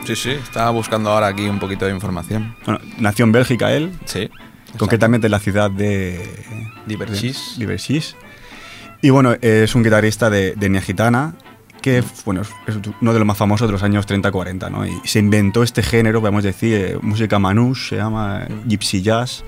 [0.05, 0.31] Sí, sí.
[0.31, 2.57] Estaba buscando ahora aquí un poquito de información.
[2.65, 4.29] Bueno, nació en Bélgica él, Sí.
[4.77, 6.29] concretamente en la ciudad de
[6.88, 7.53] Divergís.
[7.55, 8.17] de Divergís.
[9.01, 11.36] Y bueno, es un guitarrista de, de etnia gitana
[11.81, 12.49] que bueno, es
[12.99, 14.86] uno de los más famosos de los años 30-40, ¿no?
[14.86, 19.45] Y se inventó este género, podemos decir, eh, música manouche, se llama eh, gypsy jazz,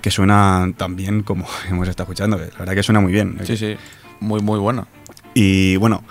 [0.00, 3.38] que suena tan bien como hemos estado escuchando, la verdad que suena muy bien.
[3.44, 3.76] Sí, sí.
[4.20, 4.86] Muy, muy bueno.
[5.34, 6.04] Y bueno,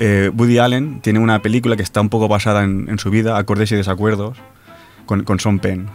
[0.00, 3.36] eh, Woody Allen tiene una película que está un poco basada en, en su vida,
[3.38, 4.38] Acordes y Desacuerdos,
[5.06, 5.88] con, con Sean Penn.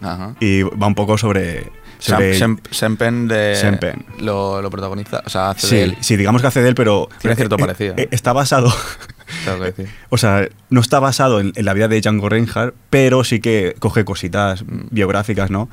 [0.00, 0.34] Ajá.
[0.40, 1.70] Y va un poco sobre...
[1.98, 3.54] sobre Sem- Sem- Sempen de.
[3.56, 4.04] Sempen.
[4.20, 5.22] Lo, lo protagoniza.
[5.24, 5.96] O sea, hace sí, de él.
[6.00, 7.08] sí, digamos que hace de él, pero...
[7.20, 7.94] Tiene cierto eh, parecido.
[7.96, 8.72] eh, está basado...
[9.76, 9.86] Que.
[10.10, 13.74] O sea, no está basado en, en la vida de Django Reinhardt, pero sí que
[13.78, 14.88] coge cositas Mm.
[14.90, 15.68] biográficas, ¿no?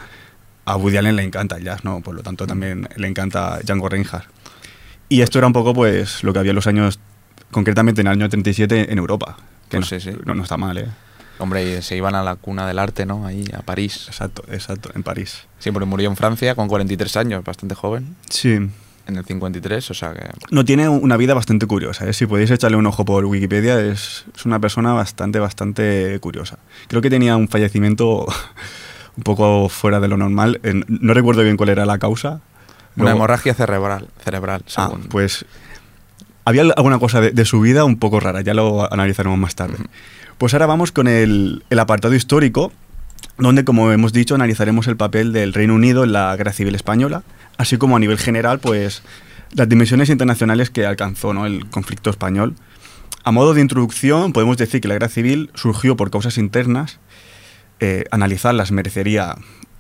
[0.66, 2.02] A Woody Allen le encanta el jazz, ¿no?
[2.02, 4.26] Por lo tanto, también le encanta Django Reinhardt.
[5.10, 7.00] Y esto era un poco, pues, lo que había en los años,
[7.52, 9.38] concretamente en el año 37 en Europa.
[9.70, 10.18] Que Pues no, sí, sí.
[10.26, 10.88] No, no está mal, ¿eh?
[11.40, 13.26] Hombre, y se iban a la cuna del arte, ¿no?
[13.26, 14.06] Ahí, a París.
[14.08, 15.44] Exacto, exacto, en París.
[15.60, 18.16] Sí, porque murió en Francia con 43 años, bastante joven.
[18.30, 18.60] Sí.
[19.08, 20.30] En el 53, o sea que.
[20.52, 22.14] No, tiene una vida bastante curiosa, ¿eh?
[22.14, 26.60] Si podéis echarle un ojo por Wikipedia, es, es una persona bastante, bastante curiosa.
[26.88, 28.28] Creo que tenía un fallecimiento
[29.18, 30.62] un poco fuera de lo normal.
[30.88, 32.42] No recuerdo bien cuál era la causa.
[32.98, 35.08] Una hemorragia cerebral, cerebral Ah, según.
[35.08, 35.46] pues
[36.46, 39.78] había alguna cosa de, su vida un poco rara, ya lo analizaremos más tarde.
[40.38, 42.72] Pues ahora vamos con el, el apartado histórico,
[43.38, 47.24] donde, como hemos dicho, analizaremos el papel del Reino Unido en la Guerra Civil Española,
[47.58, 49.04] así como a nivel general, pues
[49.54, 51.46] las dimensiones internacionales que alcanzó ¿no?
[51.46, 52.56] el conflicto español.
[53.24, 57.00] A modo de introducción, podemos decir que la guerra civil surgió por causas internas.
[57.80, 59.36] Eh, analizarlas merecería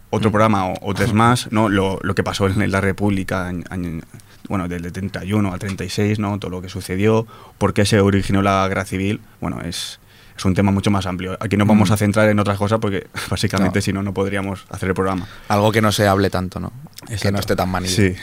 [0.09, 0.33] otro mm.
[0.33, 1.69] programa o, tres más, ¿no?
[1.69, 4.03] Lo, lo, que pasó en la República, en,
[4.51, 6.37] bueno, del 31 al 36, ¿no?
[6.37, 7.25] Todo lo que sucedió,
[7.57, 10.01] por qué se originó la guerra civil, bueno, es,
[10.37, 11.37] es un tema mucho más amplio.
[11.39, 11.93] Aquí nos vamos mm.
[11.93, 15.25] a centrar en otras cosas porque básicamente si no, no podríamos hacer el programa.
[15.47, 16.73] Algo que no se hable tanto, ¿no?
[17.21, 17.95] Que no esté tan manido.
[17.95, 18.13] Sí.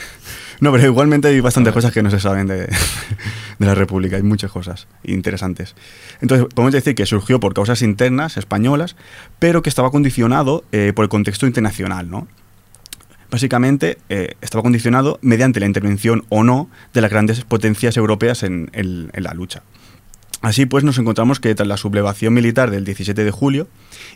[0.60, 2.68] No, pero igualmente hay bastantes cosas que no se saben de,
[3.58, 5.76] la República, hay muchas cosas interesantes.
[6.20, 8.96] Entonces, podemos decir que surgió por causas internas españolas,
[9.38, 12.28] pero que estaba condicionado eh, por el contexto internacional, ¿no?
[13.30, 18.70] Básicamente, eh, estaba condicionado mediante la intervención o no de las grandes potencias europeas en
[19.14, 19.62] la lucha.
[20.40, 23.66] Así pues, nos encontramos que tras la sublevación militar del 17 de julio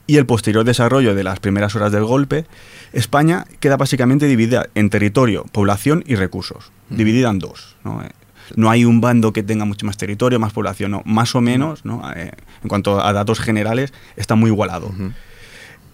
[0.06, 2.46] y el posterior desarrollo de las primeras horas del golpe,
[2.92, 7.76] España queda básicamente dividida en territorio, población y recursos, dividida en dos.
[7.82, 8.02] ¿no?
[8.04, 8.10] Eh,
[8.54, 11.84] no hay un bando que tenga mucho más territorio, más población, no, más o menos,
[11.84, 12.02] ¿no?
[12.14, 12.30] Eh,
[12.62, 14.92] en cuanto a datos generales, está muy igualado.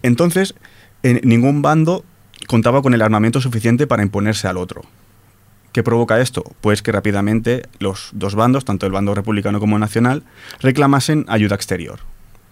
[0.03, 0.55] Entonces,
[1.01, 2.03] en ningún bando
[2.49, 4.81] contaba con el armamento suficiente para imponerse al otro.
[5.71, 6.43] ¿Qué provoca esto?
[6.61, 10.23] Pues que rápidamente los dos bandos, tanto el bando republicano como nacional,
[10.59, 11.99] reclamasen ayuda exterior.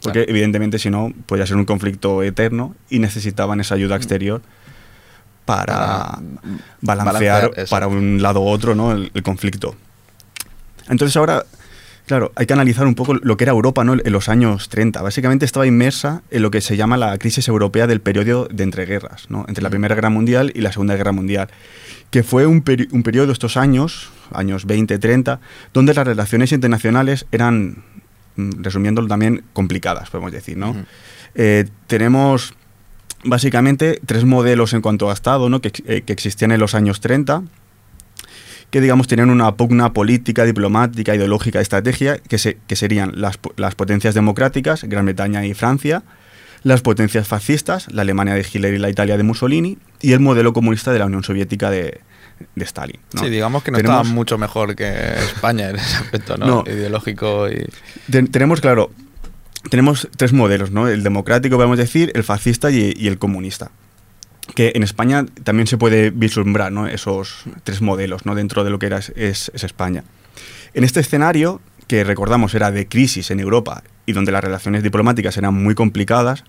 [0.03, 4.43] Porque evidentemente si no, podía ser un conflicto eterno y necesitaban esa ayuda exterior
[5.45, 6.19] para,
[6.81, 8.91] balancear, para un lado u otro ¿no?
[8.91, 9.75] el, conflicto.
[10.89, 11.43] Entonces ahora,
[12.07, 13.93] claro, hay que analizar un poco lo que era Europa ¿no?
[13.93, 15.01] en los años 30.
[15.01, 19.29] Básicamente estaba inmersa en lo que se llama la crisis europea del periodo de entreguerras,
[19.29, 19.45] ¿no?
[19.47, 19.71] entre la mm.
[19.71, 21.49] Primera Guerra Mundial y la Segunda Guerra Mundial
[22.09, 25.39] que fue un, un periodo de estos años, años 20, 30,
[25.73, 27.83] donde las relaciones internacionales eran,
[28.35, 30.75] mm, resumiéndolo también, complicadas, podemos decir, ¿no?
[31.35, 32.53] Eh, tenemos
[33.23, 35.59] básicamente tres modelos en cuanto a Estado, ¿no?
[35.61, 37.43] que, eh, que existían en los años 30,
[38.69, 43.75] que digamos tenían una pugna política, diplomática, ideológica, estrategia, que, se, que serían las, las,
[43.75, 46.03] potencias democráticas, Gran Bretaña y Francia,
[46.63, 50.53] las potencias fascistas, la Alemania de Hitler y la Italia de Mussolini, y el modelo
[50.53, 52.01] comunista de la Unión Soviética de,
[52.57, 52.99] Stalin.
[53.19, 56.63] Sí, digamos que no estaba mucho mejor que España en ese aspecto, ¿no?
[56.67, 57.65] Ideológico y...
[58.27, 58.91] tenemos, claro,
[59.69, 60.87] tenemos tres modelos, ¿no?
[60.87, 63.71] El democrático, podemos decir, el fascista y, el comunista.
[64.55, 66.87] Que en España también se puede vislumbrar ¿no?
[66.87, 68.33] esos tres modelos ¿no?
[68.33, 70.03] dentro de lo que era es España.
[70.73, 75.37] En este escenario, que recordamos era de crisis en Europa y donde las relaciones diplomáticas
[75.37, 76.43] eran muy complicadas,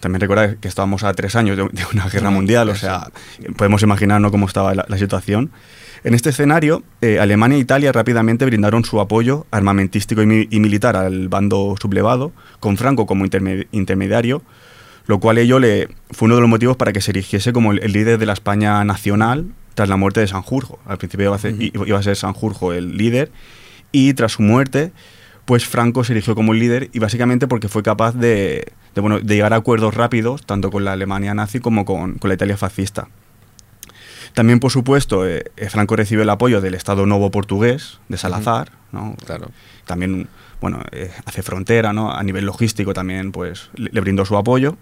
[0.00, 3.10] también recordar que estábamos a tres años de, una guerra mundial, o sea,
[3.56, 5.50] podemos imaginarnos cómo estaba la, situación.
[6.04, 11.28] En este escenario, eh, Alemania e Italia rápidamente brindaron su apoyo armamentístico y, militar al
[11.28, 14.42] bando sublevado, con Franco como intermediario,
[15.08, 17.92] lo cual ello le, fue uno de los motivos para que se erigiese como el,
[17.92, 20.78] líder de la España nacional tras la muerte de Sanjurjo.
[20.86, 23.32] Al principio iba a, ser, iba a ser Sanjurjo el líder
[23.90, 24.92] y tras su muerte,
[25.46, 29.34] pues Franco se erigió como el líder y básicamente porque fue capaz de, bueno, de
[29.34, 33.08] llegar a acuerdos rápidos, tanto con la Alemania nazi como con, la Italia fascista.
[34.34, 38.72] También, por supuesto, eh, eh, Franco recibió el apoyo del Estado Nuevo portugués, de Salazar,
[38.92, 39.16] ¿no?
[39.24, 39.50] Claro.
[39.86, 40.28] También,
[40.60, 42.12] bueno, eh, hace frontera, ¿no?
[42.12, 44.76] A nivel logístico también, pues, le, brindó su apoyo.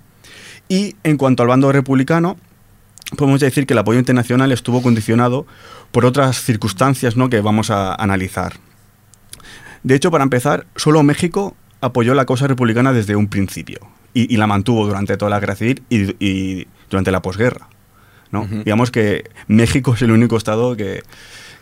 [0.68, 2.36] Y en cuanto al bando republicano,
[3.16, 5.46] podemos decir que el apoyo internacional estuvo condicionado
[5.92, 7.30] por otras circunstancias, ¿no?
[7.30, 8.54] Que vamos a analizar.
[9.82, 13.78] De hecho, para empezar, solo México apoyó la causa republicana desde un principio
[14.12, 17.68] y, la mantuvo durante toda la guerra civil y, durante la posguerra.
[18.32, 18.46] ¿no?
[18.46, 21.02] Digamos que México es el único estado que,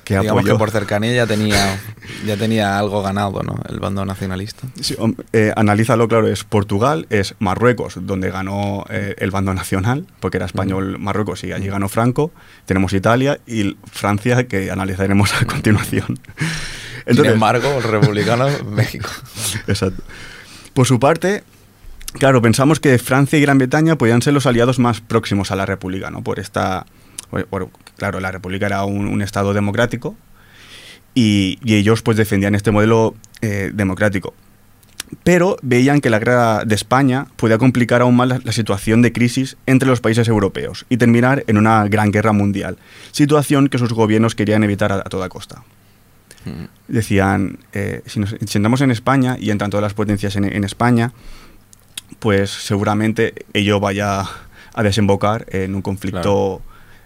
[0.05, 1.79] que Digamos que por cercanía ya tenía,
[2.27, 3.57] ya tenía algo ganado, ¿no?
[3.69, 4.67] El bando nacionalista.
[4.81, 4.97] Sí,
[5.33, 10.47] eh, analízalo, claro, es Portugal, es Marruecos, donde ganó eh, el bando nacional, porque era
[10.47, 12.31] español Marruecos y allí ganó Franco.
[12.67, 16.19] Tenemos Italia y Francia, que analizaremos a continuación.
[17.07, 19.09] Sin embargo, el republicano, México.
[19.67, 20.03] Exacto.
[20.75, 21.45] Por su parte,
[22.15, 25.67] claro, pensamos que Francia y Gran Bretaña podían ser los aliados más próximos a la
[25.67, 26.23] República, ¿no?
[26.23, 26.87] Por esta.
[28.05, 30.15] Claro, la República era un, Estado democrático
[31.15, 34.35] y, ellos pues defendían este modelo eh, democrático.
[35.23, 39.57] Pero veían que la guerra de España podía complicar aún más la, situación de crisis
[39.65, 42.77] entre los países europeos y terminar en una gran guerra mundial,
[43.11, 45.63] situación que sus gobiernos querían evitar a toda costa.
[46.89, 51.13] Decían, eh, si nos sentamos en España y entran todas las potencias en, España,
[52.19, 54.25] pues seguramente ello vaya
[54.75, 56.61] a desembocar en un conflicto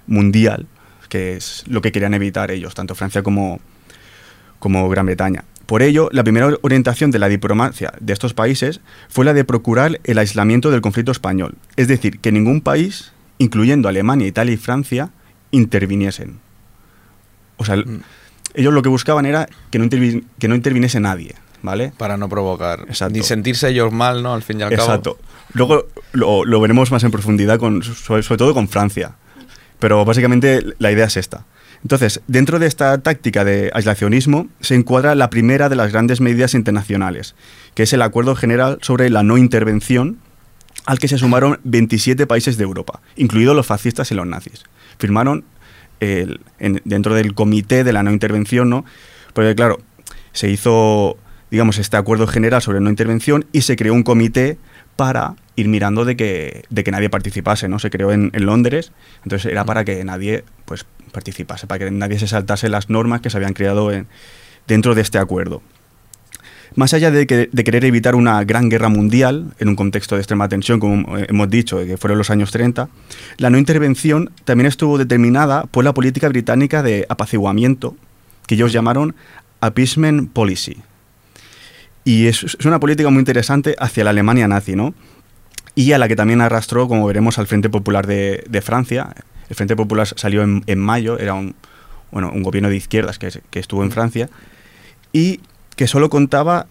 [0.09, 0.67] mundial,
[1.09, 3.61] que es lo que querían evitar ellos, tanto Francia como,
[4.59, 5.45] como Gran Bretaña.
[5.67, 10.01] Por ello, la primera orientación de la diplomacia de estos países fue la de procurar
[10.05, 15.11] el aislamiento del conflicto español, es decir, que ningún país, incluyendo Alemania, Italia y Francia,
[15.51, 16.39] interviniesen.
[17.59, 18.01] O sea, Mm.
[18.55, 21.93] ellos lo que buscaban era que no, intervi- que no interviniese nadie, ¿vale?
[21.99, 22.81] Para no provocar.
[22.89, 23.15] Exacto.
[23.15, 24.33] Ni sentirse ellos mal, ¿no?
[24.35, 24.83] Al fin y al cabo.
[24.83, 25.19] Exacto.
[25.53, 29.17] Luego lo, lo veremos más en profundidad, con, sobre, sobre todo con Francia.
[29.79, 31.47] Pero básicamente la idea es esta.
[31.83, 36.55] Entonces, dentro de esta táctica de aislacionismo se encuadra la primera de las grandes medidas
[36.55, 37.37] internacionales,
[37.75, 40.19] que es el Acuerdo General sobre la No Intervención,
[40.87, 44.65] al que se sumaron 27 países de Europa, incluidos los fascistas y los nazis.
[44.99, 45.45] Firmaron
[46.01, 48.85] el- en- dentro del Comité de la No Intervención, ¿no?
[49.33, 49.79] Porque, claro,
[50.33, 51.17] se hizo,
[51.51, 54.59] digamos, este acuerdo general sobre no intervención y se creó un comité
[54.99, 57.79] para ir mirando de que, de que nadie participase, ¿no?
[57.79, 58.91] Se creó en, Londres,
[59.23, 63.31] entonces era para que nadie, pues, participase, para que nadie se saltase las normas que
[63.31, 64.09] se habían creado en-
[64.67, 65.63] dentro de este acuerdo.
[66.75, 70.23] Más allá de, que- de querer evitar una gran guerra mundial, en un contexto de
[70.23, 72.89] extrema tensión, como hemos dicho, que fueron los años 30,
[73.37, 77.97] la no intervención también estuvo determinada por la política británica de apaciguamiento,
[78.49, 79.15] que ellos llamaron
[79.61, 80.77] appeasement policy.
[82.09, 84.95] Y es, es una política muy interesante hacia la Alemania nazi, ¿no?
[85.75, 89.15] Y a la que también arrastró, como veremos, al Frente Popular de, de Francia.
[89.51, 91.55] El Frente Popular salió en, en mayo, era un,
[92.11, 94.31] bueno, un gobierno de izquierdas que, que estuvo en Francia,
[95.13, 95.41] y
[95.77, 96.67] que solo contaba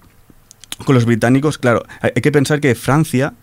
[0.86, 1.60] con los británicos.
[1.60, 3.36] Claro, hay hay que pensar que Francia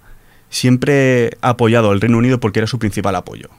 [0.51, 3.51] siempre ha apoyado al Reino Unido porque era su principal apoyo.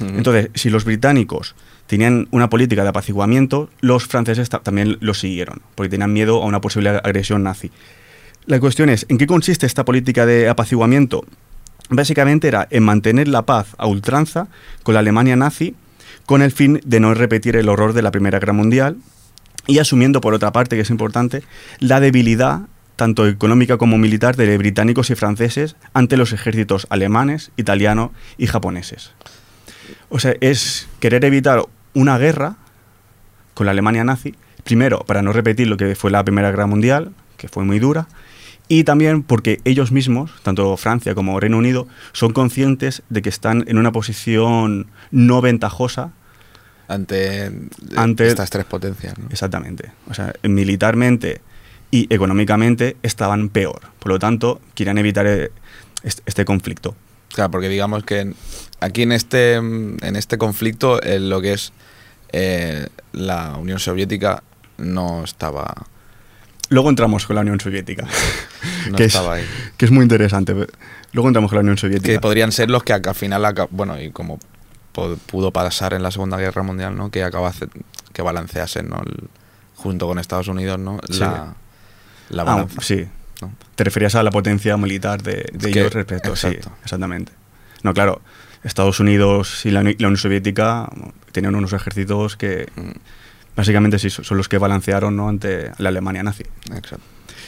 [0.00, 1.54] Entonces, si los británicos
[1.88, 6.46] tenían una política de apaciguamiento, los franceses ta- también lo siguieron, porque tenían miedo a
[6.46, 7.72] una posible agresión nazi.
[8.46, 11.24] La cuestión es, ¿en qué consiste esta política de apaciguamiento?
[11.90, 14.48] Básicamente era en mantener la paz a ultranza
[14.82, 15.74] con la Alemania nazi,
[16.26, 18.98] con el fin de no repetir el horror de la Primera Guerra Mundial,
[19.66, 21.42] y asumiendo, por otra parte, que es importante,
[21.78, 22.60] la debilidad,
[22.96, 29.12] tanto económica como militar, de británicos y franceses ante los ejércitos alemanes, italianos y japoneses.
[30.10, 31.62] O sea, es querer evitar
[32.00, 32.56] una guerra
[33.54, 34.34] con la Alemania nazi,
[34.64, 38.06] primero para no repetir lo que fue la Primera Guerra Mundial, que fue muy dura,
[38.68, 43.64] y también porque ellos mismos, tanto Francia como Reino Unido, son conscientes de que están
[43.66, 46.12] en una posición no ventajosa
[46.86, 47.50] Ante,
[47.96, 49.18] Ante- estas tres potencias.
[49.18, 49.26] ¿no?
[49.30, 49.90] Exactamente.
[50.08, 51.40] O sea, militarmente
[51.90, 53.80] y económicamente estaban peor.
[53.98, 55.50] Por lo tanto, querían evitar eh,
[56.02, 56.94] est- este conflicto.
[57.34, 58.32] Claro, porque digamos que
[58.80, 61.72] aquí en este, en este conflicto eh, lo que es
[62.32, 64.42] eh, la Unión Soviética
[64.78, 65.74] no estaba,
[66.70, 68.06] Luego entramos con la Unión Soviética,
[68.90, 69.44] no que, es, estaba ahí.
[69.76, 70.54] que es muy interesante.
[71.12, 72.20] Luego entramos con la Unión Que Soviética.
[72.20, 74.38] podrían ser los que al final, bueno, y como
[75.26, 77.10] pudo pasar en la Segunda Guerra Mundial, ¿no?
[77.10, 77.68] Que acabase,
[78.12, 79.00] que balanceasen, ¿no?
[79.04, 79.28] El-
[79.76, 80.98] junto con Estados Unidos, ¿no?
[81.08, 81.20] Sí.
[81.20, 81.54] La,
[82.30, 82.80] la Ah, balanza.
[82.82, 83.06] sí.
[83.40, 83.52] ¿no?
[83.76, 86.34] Te referías a la potencia militar de, de Es que- ellos respecto.
[86.36, 86.72] Sí, exacto.
[86.82, 87.32] exactamente.
[87.84, 88.20] No, claro.
[88.64, 90.90] Estados Unidos y la, Uni- la Unión Soviética
[91.32, 92.68] tenían unos ejércitos que
[93.56, 95.28] básicamente sí son los que balancearon ¿no?
[95.28, 96.44] ante la Alemania nazi.
[96.74, 97.04] Exacto.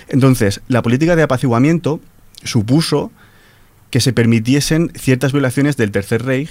[0.08, 2.00] Entonces, la política de apaciguamiento
[2.42, 3.12] supuso
[3.90, 6.50] que se permitiesen ciertas violaciones del Tercer Reich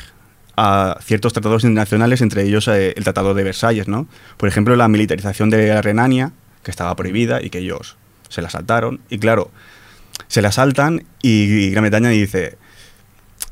[0.58, 4.08] a ciertos tratados internacionales, entre ellos eh, el Tratado de Versalles, ¿no?
[4.38, 6.34] Por ejemplo, la militarización de la Renania,
[6.64, 7.96] que estaba prohibida y que ellos
[8.28, 9.00] se la saltaron.
[9.10, 9.52] Y claro,
[10.28, 12.58] se la saltan y, y Gran Bretaña dice,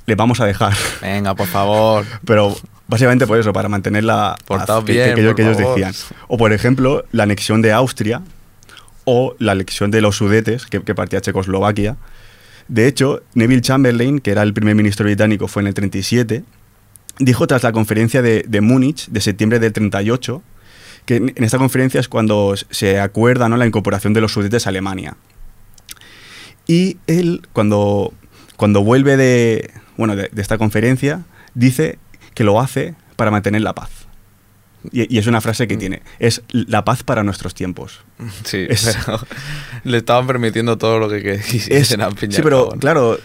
[0.08, 0.74] le vamos a dejar.
[1.02, 2.06] Venga, por favor.
[2.26, 2.56] Pero
[2.88, 5.94] básicamente por eso, para mantener la paz que, bien, que ellos, que decían.
[6.30, 8.22] O por ejemplo, la anexión de Austria
[9.04, 11.98] o la anexión de los Sudetes, que, que partía Checoslovaquia.
[12.70, 16.44] De hecho, Neville Chamberlain, que era el primer ministro británico, fue en el 37,
[17.20, 20.42] dijo tras la conferencia de, de Múnich de septiembre del 38,
[21.06, 23.58] que en, en esta conferencia es cuando se acuerda ¿no?
[23.58, 25.18] la incorporación de los Sudetes a Alemania.
[26.66, 28.14] Y él, cuando,
[28.58, 31.22] cuando vuelve de, bueno, de, de esta conferencia,
[31.54, 31.98] dice
[32.34, 33.90] que lo hace para mantener la paz.
[34.92, 35.80] Y, y es una frase que Mm.
[35.80, 38.02] tiene, es la paz para nuestros tiempos.
[38.44, 39.20] Sí, Es- pero
[39.84, 42.80] le estaban permitiendo todo lo que Es, quisiesen y sí, pero cabo, ¿no?
[42.80, 43.20] claro,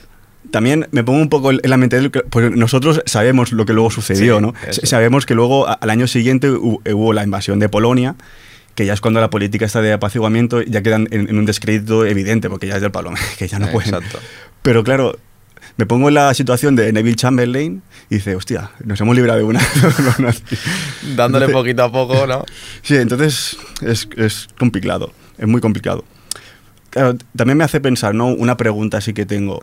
[0.51, 3.91] también me pongo un poco en la mente de pues nosotros sabemos lo que luego
[3.91, 4.55] sucedió, Sí, ¿no?
[4.67, 4.85] eso.
[4.87, 8.17] Sabemos que luego a- al año siguiente hu- hubo la invasión de Polonia,
[8.75, 12.07] que ya es cuando la política está de apaciguamiento ya quedan en, en un descrédito
[12.07, 13.95] evidente, porque ya es del palo, que ya no pueden.
[13.95, 14.19] Exacto.
[14.63, 15.19] Pero claro,
[15.77, 19.45] me pongo en la situación de Neville Chamberlain y dice, hostia, nos hemos librado de
[19.45, 19.61] una.
[20.05, 20.59] los nazis".
[21.17, 22.45] Dándole Entonces- poquito a poco, ¿no?
[22.83, 26.05] Sí, entonces es, es complicado, es muy complicado.
[26.91, 28.27] Claro, también me hace pensar, ¿no?
[28.27, 29.63] Una pregunta sí que tengo.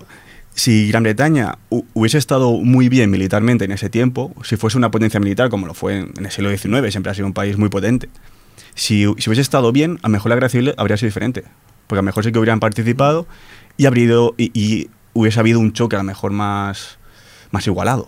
[0.55, 4.89] Si Gran Bretaña hu- hubiese estado muy bien militarmente en ese tiempo, si fuese una
[4.89, 7.55] potencia militar como lo fue en, en el siglo XIX, siempre ha sido un país
[7.57, 8.09] muy potente,
[8.73, 11.43] si, si hubiese estado bien, a lo mejor la guerra civil habría sido diferente.
[11.85, 13.27] Porque a lo mejor sí que hubieran participado
[13.77, 14.89] y, habría ido- y, y
[15.19, 16.97] hubiese habido un choque a lo mejor más,
[17.51, 18.07] más igualado.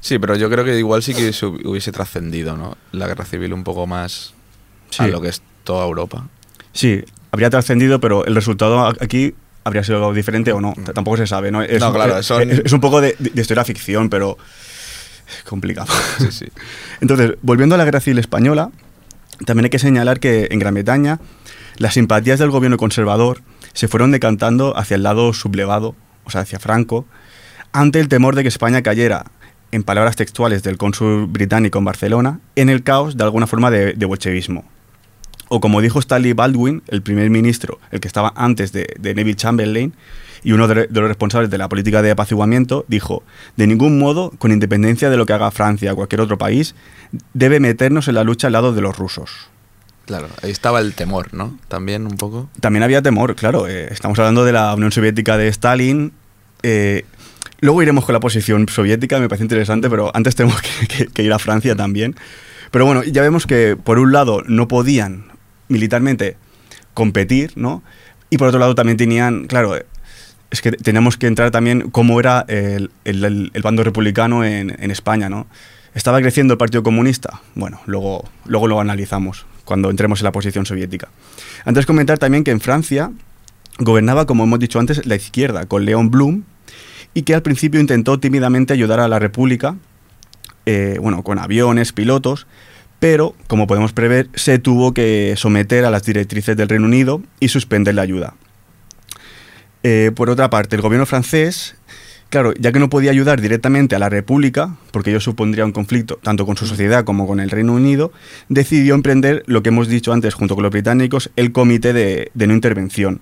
[0.00, 2.76] Sí, pero yo creo que igual sí que se hub- hubiese trascendido, ¿no?
[2.92, 4.34] La guerra civil un poco más
[4.98, 5.10] a Sí.
[5.10, 6.28] lo que es toda Europa.
[6.72, 9.34] Sí, habría trascendido, pero el resultado a- aquí
[9.64, 10.74] habría sido algo diferente o no.
[10.74, 11.62] T- Tampoco se sabe, ¿no?
[11.62, 14.38] Es, No, un- claro, es, son- es- es un poco de, de historia ficción, pero
[15.38, 15.88] es complicado.
[16.18, 16.46] Sí, sí.
[17.00, 18.70] Entonces, volviendo a la guerra civil española,
[19.44, 21.18] también hay que señalar que en Gran Bretaña
[21.78, 23.42] las simpatías del gobierno conservador
[23.74, 25.94] se fueron decantando hacia el lado sublevado,
[26.26, 27.06] o sea, hacia Franco,
[27.72, 29.26] ante el temor de que España cayera,
[29.72, 34.04] en palabras textuales del cónsul británico en Barcelona, en el caos de alguna forma de,
[34.04, 34.64] bolchevismo.
[35.48, 39.36] O como dijo Stanley Baldwin, el primer ministro, el que estaba antes de, de Neville
[39.36, 39.94] Chamberlain,
[40.42, 43.22] y uno de, de los responsables de la política de apaciguamiento, dijo,
[43.56, 46.74] de ningún modo, con independencia de lo que haga Francia o cualquier otro país,
[47.32, 49.50] debe meternos en la lucha al lado de los rusos.
[50.06, 51.58] Claro, ahí estaba el temor, ¿no?
[51.66, 52.48] También un poco.
[52.60, 53.66] También había temor, claro.
[53.66, 56.12] eh, estamos hablando de la Unión Soviética de Stalin.
[56.62, 57.04] eh,
[57.60, 60.62] luego iremos con la posición soviética, me parece interesante, pero antes tenemos
[61.12, 62.14] que, ir a Francia también.
[62.70, 65.24] Pero bueno, ya vemos que por un lado no podían
[65.68, 66.36] militarmente
[66.94, 67.82] competir, ¿no?
[68.30, 69.86] Y por otro lado también tenían, claro, eh,
[70.52, 72.90] es que tenemos que entrar también cómo era el
[73.60, 75.48] bando republicano en, en España, ¿no?
[75.94, 77.40] ¿Estaba creciendo el Partido Comunista?
[77.56, 81.08] Bueno, luego, luego lo analizamos cuando entremos en la posición soviética.
[81.66, 83.10] Antes comentar también que en Francia
[83.78, 86.44] gobernaba, como hemos dicho antes, la izquierda, con León Blum,
[87.12, 89.76] y que al principio intentó tímidamente ayudar a la República,
[90.64, 92.46] eh, bueno, con aviones, pilotos,
[92.98, 97.48] pero, como podemos prever, se tuvo que someter a las directrices del Reino Unido y
[97.48, 98.34] suspender la ayuda.
[99.82, 101.76] Eh, por otra parte, el gobierno francés,
[102.30, 106.18] claro, ya que no podía ayudar directamente a la República, porque ello supondría un conflicto
[106.22, 108.12] tanto con su sociedad como con el Reino Unido,
[108.48, 112.46] decidió emprender lo que hemos dicho antes junto con los británicos, el Comité de, de
[112.46, 113.20] No Intervención.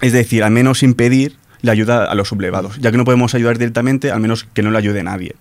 [0.00, 2.78] Es decir, al menos impedir la ayuda a los sublevados.
[2.80, 5.36] Ya que no podemos ayudar directamente, al menos que no le ayude nadie.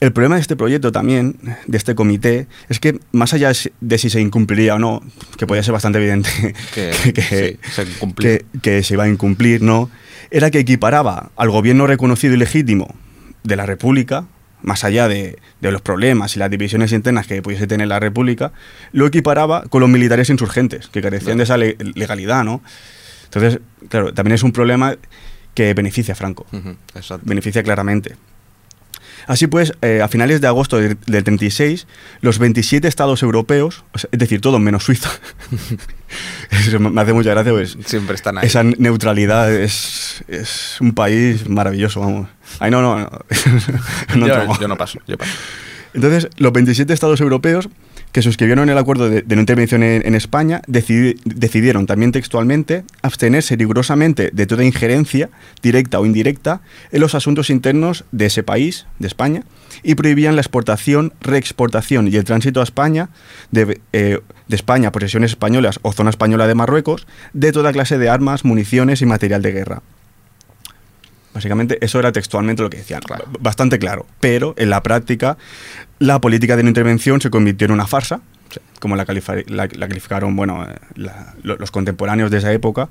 [0.00, 1.36] El problema de este proyecto también,
[1.66, 5.02] de este comité, es que más allá de si se incumpliría o no,
[5.38, 6.28] que podía ser bastante evidente
[6.74, 7.86] Que, que, sí, se
[8.16, 9.90] que- que se iba a incumplir, ¿no?
[10.30, 12.94] Era que equiparaba al gobierno reconocido y legítimo
[13.42, 14.26] de la República,
[14.62, 18.52] más allá de, de los problemas y las divisiones internas que pudiese tener la República,
[18.92, 22.62] lo equiparaba con los militares insurgentes, que carecían de esa le- legalidad, ¿no?
[23.24, 24.96] Entonces, claro, también es un problema
[25.54, 26.46] que beneficia a Franco,
[26.94, 27.20] exacto.
[27.26, 28.16] beneficia claramente.
[29.26, 31.86] Así pues, eh, a finales de agosto del, del 36,
[32.20, 35.10] los 27 estados europeos, o sea, es decir, todos menos Suiza,
[36.50, 38.46] eso me hace mucha gracia, pues, Siempre están ahí.
[38.46, 42.28] esa neutralidad es, es un país maravilloso, vamos.
[42.58, 43.10] Ay, no, no, no.
[44.16, 45.32] No yo, yo no paso, yo paso.
[45.94, 47.68] Entonces, los 27 estados europeos
[48.14, 54.30] que suscribieron el acuerdo de, no intervención en, España decidi- decidieron también textualmente abstenerse rigurosamente
[54.32, 55.30] de toda injerencia,
[55.62, 56.60] directa o indirecta,
[56.92, 59.42] en los asuntos internos de ese país, de España,
[59.82, 63.08] y prohibían la exportación, reexportación y el tránsito a España,
[63.50, 68.08] de, eh, de España, posesiones españolas o zona española de Marruecos, de toda clase de
[68.10, 69.82] armas, municiones y material de guerra.
[71.34, 73.24] Básicamente eso era textualmente lo que decían, Claro.
[73.40, 74.06] Bastante claro.
[74.20, 75.36] Pero en la práctica
[75.98, 78.20] la política de no intervención se convirtió en una farsa,
[78.80, 82.88] como la, califa- la- la calificaron bueno, eh, la- los contemporáneos de esa época,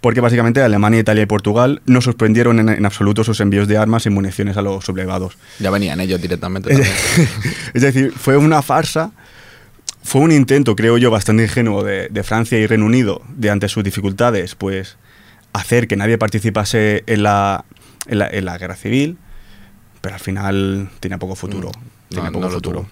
[0.00, 4.04] porque básicamente Alemania, Italia y Portugal no suspendieron en, en absoluto sus envíos de armas
[4.06, 5.36] y municiones a los sublevados.
[5.60, 6.72] Ya venían ellos directamente
[7.74, 9.12] es decir, fue una farsa,
[10.04, 13.68] fue un intento, creo yo, bastante ingenuo de, de Francia y Reino Unido, de ante
[13.68, 14.96] sus dificultades, pues
[15.52, 17.64] hacer que nadie participase en la,
[18.06, 19.18] en la, en la guerra civil,
[20.00, 21.70] pero al final tenía poco futuro.
[22.10, 22.86] Mm, poco no futuro.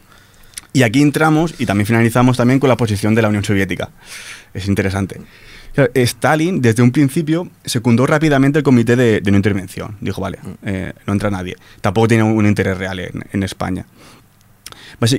[0.73, 3.91] Y aquí entramos y también finalizamos también con la posición de la Unión Soviética.
[4.55, 5.21] Es interesante.
[5.95, 9.97] Stalin, desde un principio, secundó rápidamente el comité de, de no intervención.
[10.01, 11.57] Dijo, vale, eh, no entra nadie.
[11.81, 13.87] Tampoco tiene un interés real en, en España.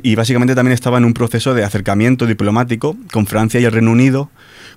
[0.04, 3.92] Y básicamente también estaba en un proceso de acercamiento diplomático con Francia y el Reino
[3.92, 4.30] Unido,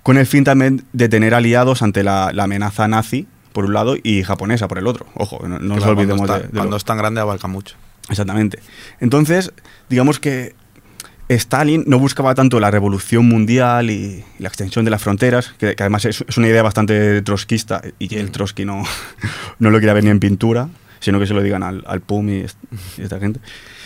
[0.02, 3.96] con el fin también de tener aliados ante la, la amenaza nazi, por un lado,
[4.02, 5.06] y japonesa, por el otro.
[5.14, 7.20] Ojo, no, no nos Claro, olvidemos cuando, de, está- de lo- cuando es tan grande
[7.20, 7.76] abarca mucho.
[8.08, 8.58] Exactamente.
[9.00, 9.52] Entonces,
[9.88, 10.54] digamos que
[11.28, 15.82] Stalin no buscaba tanto la revolución mundial y, la extensión de las fronteras, que, que
[15.82, 18.82] además es, es una idea bastante trotskista, y el Trotsky no,
[19.58, 20.68] no lo quería ver ni en pintura,
[21.00, 22.44] sino que se lo digan al, al PUM y
[22.98, 23.40] esta gente.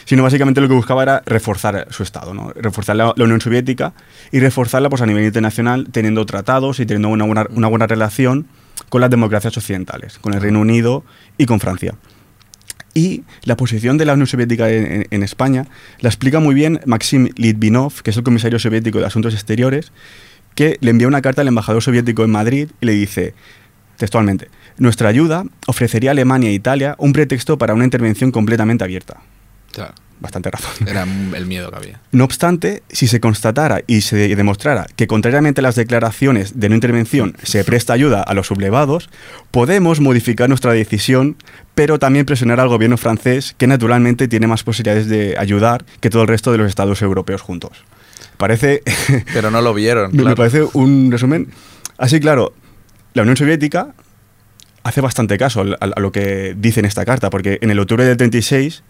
[0.09, 2.51] Sino básicamente lo que buscaba era reforzar su Estado, ¿no?
[2.55, 3.93] reforzar la, Unión Soviética
[4.33, 7.27] y reforzarla pues, a nivel internacional, teniendo tratados y teniendo una
[7.59, 8.47] buena, relación
[8.89, 11.05] con las democracias occidentales, con el Reino Unido
[11.37, 11.95] y con Francia.
[12.95, 15.67] Y la posición de la Unión Soviética en- en España
[16.01, 19.93] la explica muy bien Maxim Litvinov, que es el comisario soviético de Asuntos Exteriores,
[20.55, 23.35] que le envía una carta al embajador soviético en Madrid y le dice,
[23.99, 24.49] textualmente,
[24.79, 29.19] nuestra ayuda ofrecería a Alemania e Italia un pretexto para una intervención completamente abierta.
[29.79, 30.89] Claro, Bastante razón.
[30.89, 32.01] era el miedo que había.
[32.11, 36.75] No obstante, si se constatara y se demostrara que, contrariamente a las declaraciones de no
[36.75, 39.11] intervención, se presta ayuda a los sublevados,
[39.53, 41.37] podemos modificar nuestra decisión,
[41.77, 46.23] pero también presionar al gobierno francés, que naturalmente tiene más posibilidades de ayudar que todo
[46.23, 47.85] el resto de los estados europeos juntos.
[48.39, 48.83] Parece,
[49.33, 50.11] Pero no lo vieron.
[50.17, 51.49] me- parece un resumen.
[51.97, 52.55] Así, claro,
[53.15, 53.95] la Unión Soviética
[54.83, 58.05] hace bastante caso al- a, lo que dice en esta carta, porque en el octubre
[58.05, 58.83] del 36,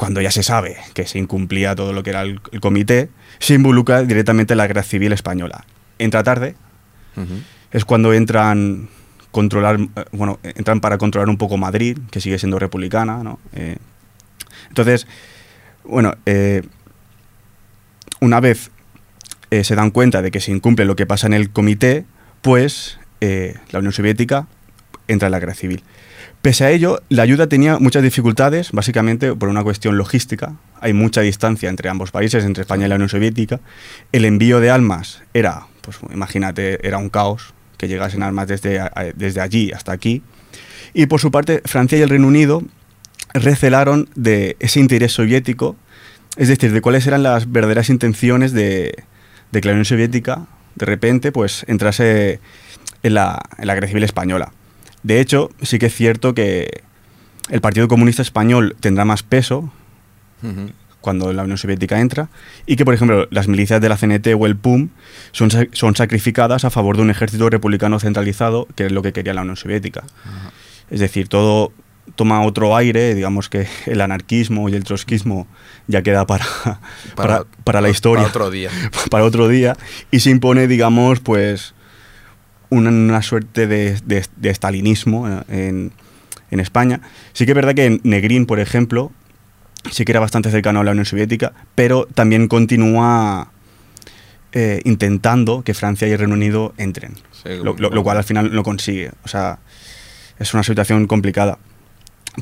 [0.00, 3.52] cuando ya se sabe que se incumplía todo lo que era el, el comité, se
[3.52, 5.66] involucra directamente la guerra civil española.
[5.98, 6.54] Entra tarde,
[7.70, 8.88] es cuando entran
[9.30, 13.38] controlar eh, bueno entran para controlar un poco Madrid que sigue siendo republicana ¿no?
[13.52, 13.76] Eh,
[14.68, 15.06] entonces
[15.84, 16.62] bueno eh,
[18.20, 18.70] una vez
[19.50, 22.06] eh, se dan cuenta de que se incumple lo que pasa en el comité
[22.40, 24.48] pues la Unión Soviética
[25.06, 25.84] entra en la guerra civil
[26.42, 31.20] pese a ello la ayuda tenía muchas dificultades básicamente por una cuestión logística hay mucha
[31.20, 33.60] distancia entre ambos países entre España y la Unión Soviética
[34.12, 39.40] el envío de armas era pues imagínate era un caos que llegasen armas desde, desde
[39.40, 40.22] allí hasta aquí.
[40.92, 42.62] Y por su parte, Francia y el Reino Unido
[43.32, 45.76] recelaron de ese interés soviético,
[46.36, 49.02] es decir, de cuáles eran las verdaderas intenciones de,
[49.50, 52.40] de que la Unión Soviética, de repente, pues entrase
[53.02, 54.52] en la, en la guerra civil española.
[55.02, 56.82] De hecho, sí que es cierto que
[57.48, 59.72] el Partido Comunista Español tendrá más peso
[61.00, 62.28] cuando la Unión Soviética entra,
[62.66, 64.90] y que, por ejemplo, las milicias de la CNT o el PUM
[65.32, 69.34] son, son sacrificadas a favor de un ejército republicano centralizado, que es lo que quería
[69.34, 70.04] la Unión Soviética.
[70.90, 71.72] Es decir, todo
[72.16, 75.46] toma otro aire, digamos que el anarquismo y el trotskismo
[75.86, 76.44] ya queda para,
[77.14, 78.70] para, para la historia, Para otro día.
[79.10, 79.76] para otro día,
[80.10, 81.74] y se impone, digamos, pues
[82.70, 85.92] una, una suerte de, de- de stalinismo eh, en,
[86.50, 87.00] en España.
[87.32, 89.12] Sí que es verdad que Negrín, por ejemplo,
[89.90, 93.50] sí que era bastante cercano a la Unión Soviética, pero también continúa
[94.52, 98.16] eh, intentando que Francia y el Reino Unido entren, Sí, lo, como- lo- lo cual
[98.18, 99.10] al final no consigue.
[99.24, 99.58] O sea,
[100.38, 101.58] es una situación complicada.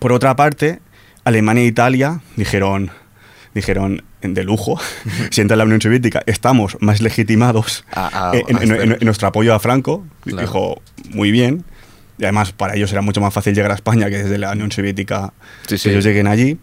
[0.01, 0.81] Por otra parte,
[1.25, 2.91] Alemania e Italia dijeron,
[3.55, 4.79] dijeron de lujo,
[5.31, 9.05] si entra la Unión Soviética, estamos más legitimados A- a- en, a en- en- en
[9.05, 10.05] nuestro apoyo a Franco.
[10.23, 10.41] Claro.
[10.41, 11.65] Dijo, muy bien.
[12.19, 14.73] Y además, para ellos era mucho más fácil llegar a España que desde la Unión
[14.73, 15.33] Soviética
[15.67, 15.91] Sí, que sí.
[15.91, 16.59] ellos lleguen allí.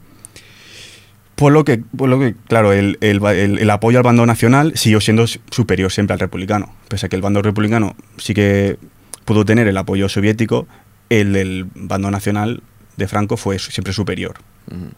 [1.36, 4.72] Por lo que, por lo que claro, el, el el- el apoyo al bando nacional
[4.76, 6.74] siguió siendo superior siempre al republicano.
[6.88, 8.78] Pese a que el bando republicano sí que
[9.26, 10.66] pudo tener el apoyo soviético,
[11.10, 12.62] el del bando nacional
[12.95, 14.36] de Franco fue siempre superior.
[14.72, 14.91] Ujú.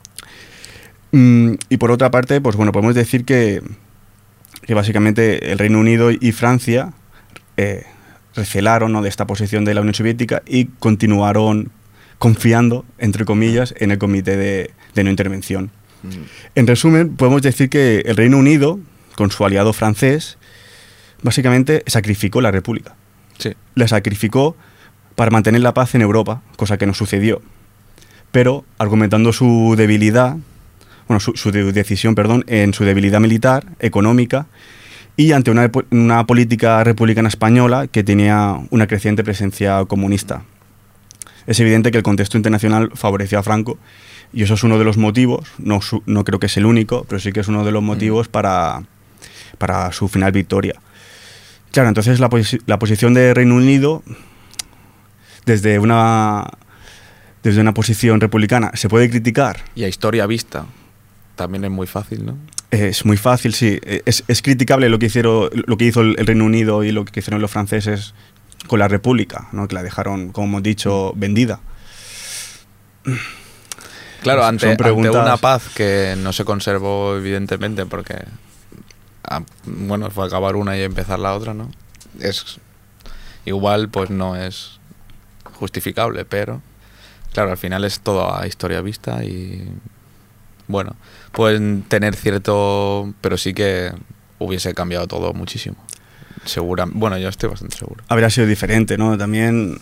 [1.12, 3.62] Mm, y por otra parte, pues bueno, podemos decir que,
[4.64, 6.93] que básicamente el Reino Unido y Francia
[7.55, 7.86] eh,
[8.36, 9.01] recelaron ¿no?
[9.01, 11.72] de esta posición de la Unión Soviética y continuaron
[12.20, 15.72] confiando, entre comillas, en el comité de, de no intervención.
[16.03, 16.20] Ujú.
[16.55, 18.80] En resumen, podemos decir que el Reino Unido,
[19.16, 20.38] con su aliado francés,
[21.22, 22.95] básicamente sacrificó la República.
[23.38, 23.53] Sí.
[23.76, 24.55] La sacrificó
[25.16, 27.41] para mantener la paz en Europa, cosa que no sucedió.
[28.32, 30.38] Pero argumentando su debilidad,
[31.08, 34.47] bueno, su, su de- decisión, perdón, en su debilidad militar, económica
[35.16, 40.43] y ante una, una política republicana española que tenía una creciente presencia comunista.
[41.47, 43.80] Es evidente que el contexto internacional favoreció a Franco
[44.34, 47.05] y eso es uno de los motivos, no, su- no creo que es el único,
[47.08, 48.84] pero sí que es uno de los motivos para,
[49.58, 50.76] para su final victoria.
[51.72, 54.03] Claro, entonces la, posi- la posición de Reino Unido
[55.45, 56.45] desde una,
[57.43, 59.58] desde una posición republicana se puede criticar.
[59.76, 60.66] Y a historia vista
[61.38, 62.38] también es muy fácil, ¿no?
[62.71, 63.79] Es muy fácil, sí.
[64.05, 67.21] Es, es criticable lo que, hicieron, lo que hizo el Reino Unido y lo que
[67.21, 68.13] hicieron los franceses
[68.67, 69.69] con la República, ¿no?
[69.69, 71.61] que la dejaron, como hemos dicho, vendida.
[74.21, 78.15] Claro, ante, ante preguntas- una paz que no se conservó, evidentemente, porque.
[79.23, 81.71] ah, bueno, fue acabar una y empezar la otra, ¿no?
[82.19, 82.59] Es.
[83.45, 84.79] Igual, pues no es
[85.53, 86.61] justificable, pero.
[87.31, 89.69] Claro, al final es todo a historia vista y.
[90.67, 90.95] Bueno,
[91.38, 93.13] pueden tener cierto.
[93.21, 93.91] Pero sí que
[94.39, 95.77] hubiese cambiado todo muchísimo.
[96.45, 98.03] Segura, bueno, yo estoy bastante seguro.
[98.09, 99.17] Habría sido diferente, ¿no?
[99.17, 99.77] También,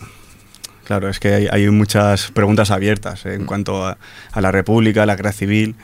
[0.84, 3.34] claro, es que hay, hay muchas preguntas abiertas ¿eh?
[3.34, 3.46] en Mm.
[3.46, 3.98] cuanto a,
[4.32, 5.76] a la República, a la guerra civil.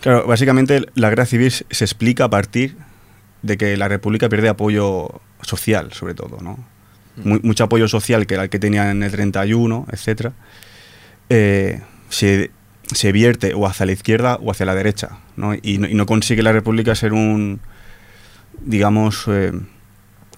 [0.00, 2.76] Claro, básicamente la guerra civil se explica a partir
[3.42, 6.58] de que la República pierde apoyo social, sobre todo, ¿no?
[7.24, 10.32] Mu- mucho apoyo social que era el que tenía en el 31, etcétera,
[11.30, 12.50] eh, se,
[12.92, 15.54] se vierte o hacia la izquierda o hacia la derecha, ¿no?
[15.54, 17.60] Y, no, y no consigue la República ser un,
[18.60, 19.52] digamos, eh,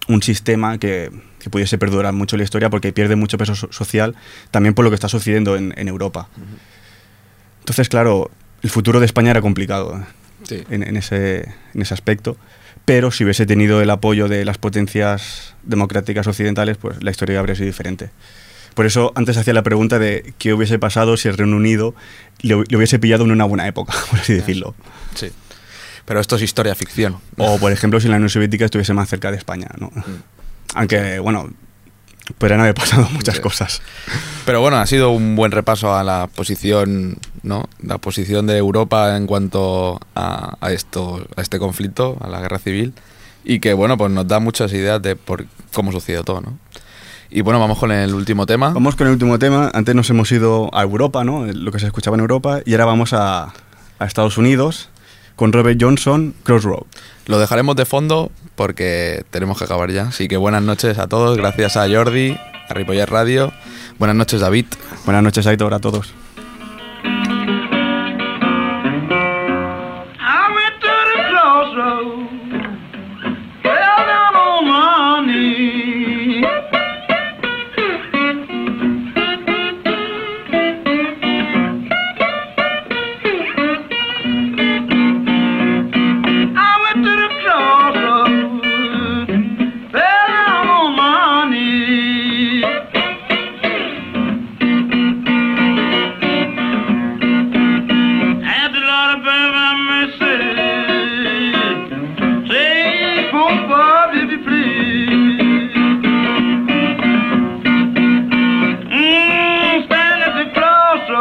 [0.08, 4.14] un sistema que, que pudiese perdurar mucho la historia porque pierde mucho peso so- social
[4.50, 6.28] también por lo que está sucediendo en, en Europa.
[7.60, 8.30] Entonces, claro,
[8.62, 9.98] el futuro de España era complicado.
[9.98, 10.04] ¿eh?
[10.44, 10.62] Sí.
[10.70, 12.36] en, en ese, en ese aspecto.
[12.84, 17.54] Pero si hubiese tenido el apoyo de las potencias democráticas occidentales, pues la historia habría
[17.54, 18.08] sido diferente.
[18.78, 21.96] Por eso antes hacía la pregunta de qué hubiese pasado si el Reino Unido
[22.42, 24.76] le, hu- le hubiese pillado en una buena época, por así decirlo.
[25.16, 25.32] Sí.
[26.04, 27.16] Pero esto es historia ficción.
[27.38, 29.66] O, por ejemplo, si la Unión Soviética estuviese más cerca de España.
[29.78, 29.90] ¿no?
[30.74, 31.50] Aunque, bueno,
[32.38, 33.42] podrían haber pasado muchas Sí.
[33.42, 33.82] cosas.
[34.46, 37.68] Pero bueno, ha sido un buen repaso a la posición, ¿no?
[37.82, 42.58] La posición de Europa en cuanto a, a esto, a este conflicto, a la guerra
[42.60, 42.94] civil,
[43.44, 46.58] y que bueno, pues nos da muchas ideas de por cómo sucedió todo, ¿no?
[47.30, 48.70] Y bueno, vamos con el último tema.
[48.70, 49.70] Vamos con el último tema.
[49.74, 51.44] Antes nos hemos ido a Europa, ¿no?
[51.46, 52.60] Lo que se escuchaba en Europa.
[52.64, 53.52] Y ahora vamos a,
[53.98, 54.88] a Estados Unidos
[55.36, 56.84] con Robert Johnson, Crossroad.
[57.26, 60.08] Lo dejaremos de fondo porque tenemos que acabar ya.
[60.08, 62.36] Así que buenas noches a todos, gracias a Jordi,
[62.68, 63.52] a Ripollet Radio.
[63.98, 64.66] Buenas noches, David.
[65.04, 66.12] Buenas noches, Aitor, a todos.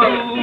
[0.08, 0.37] Ooh.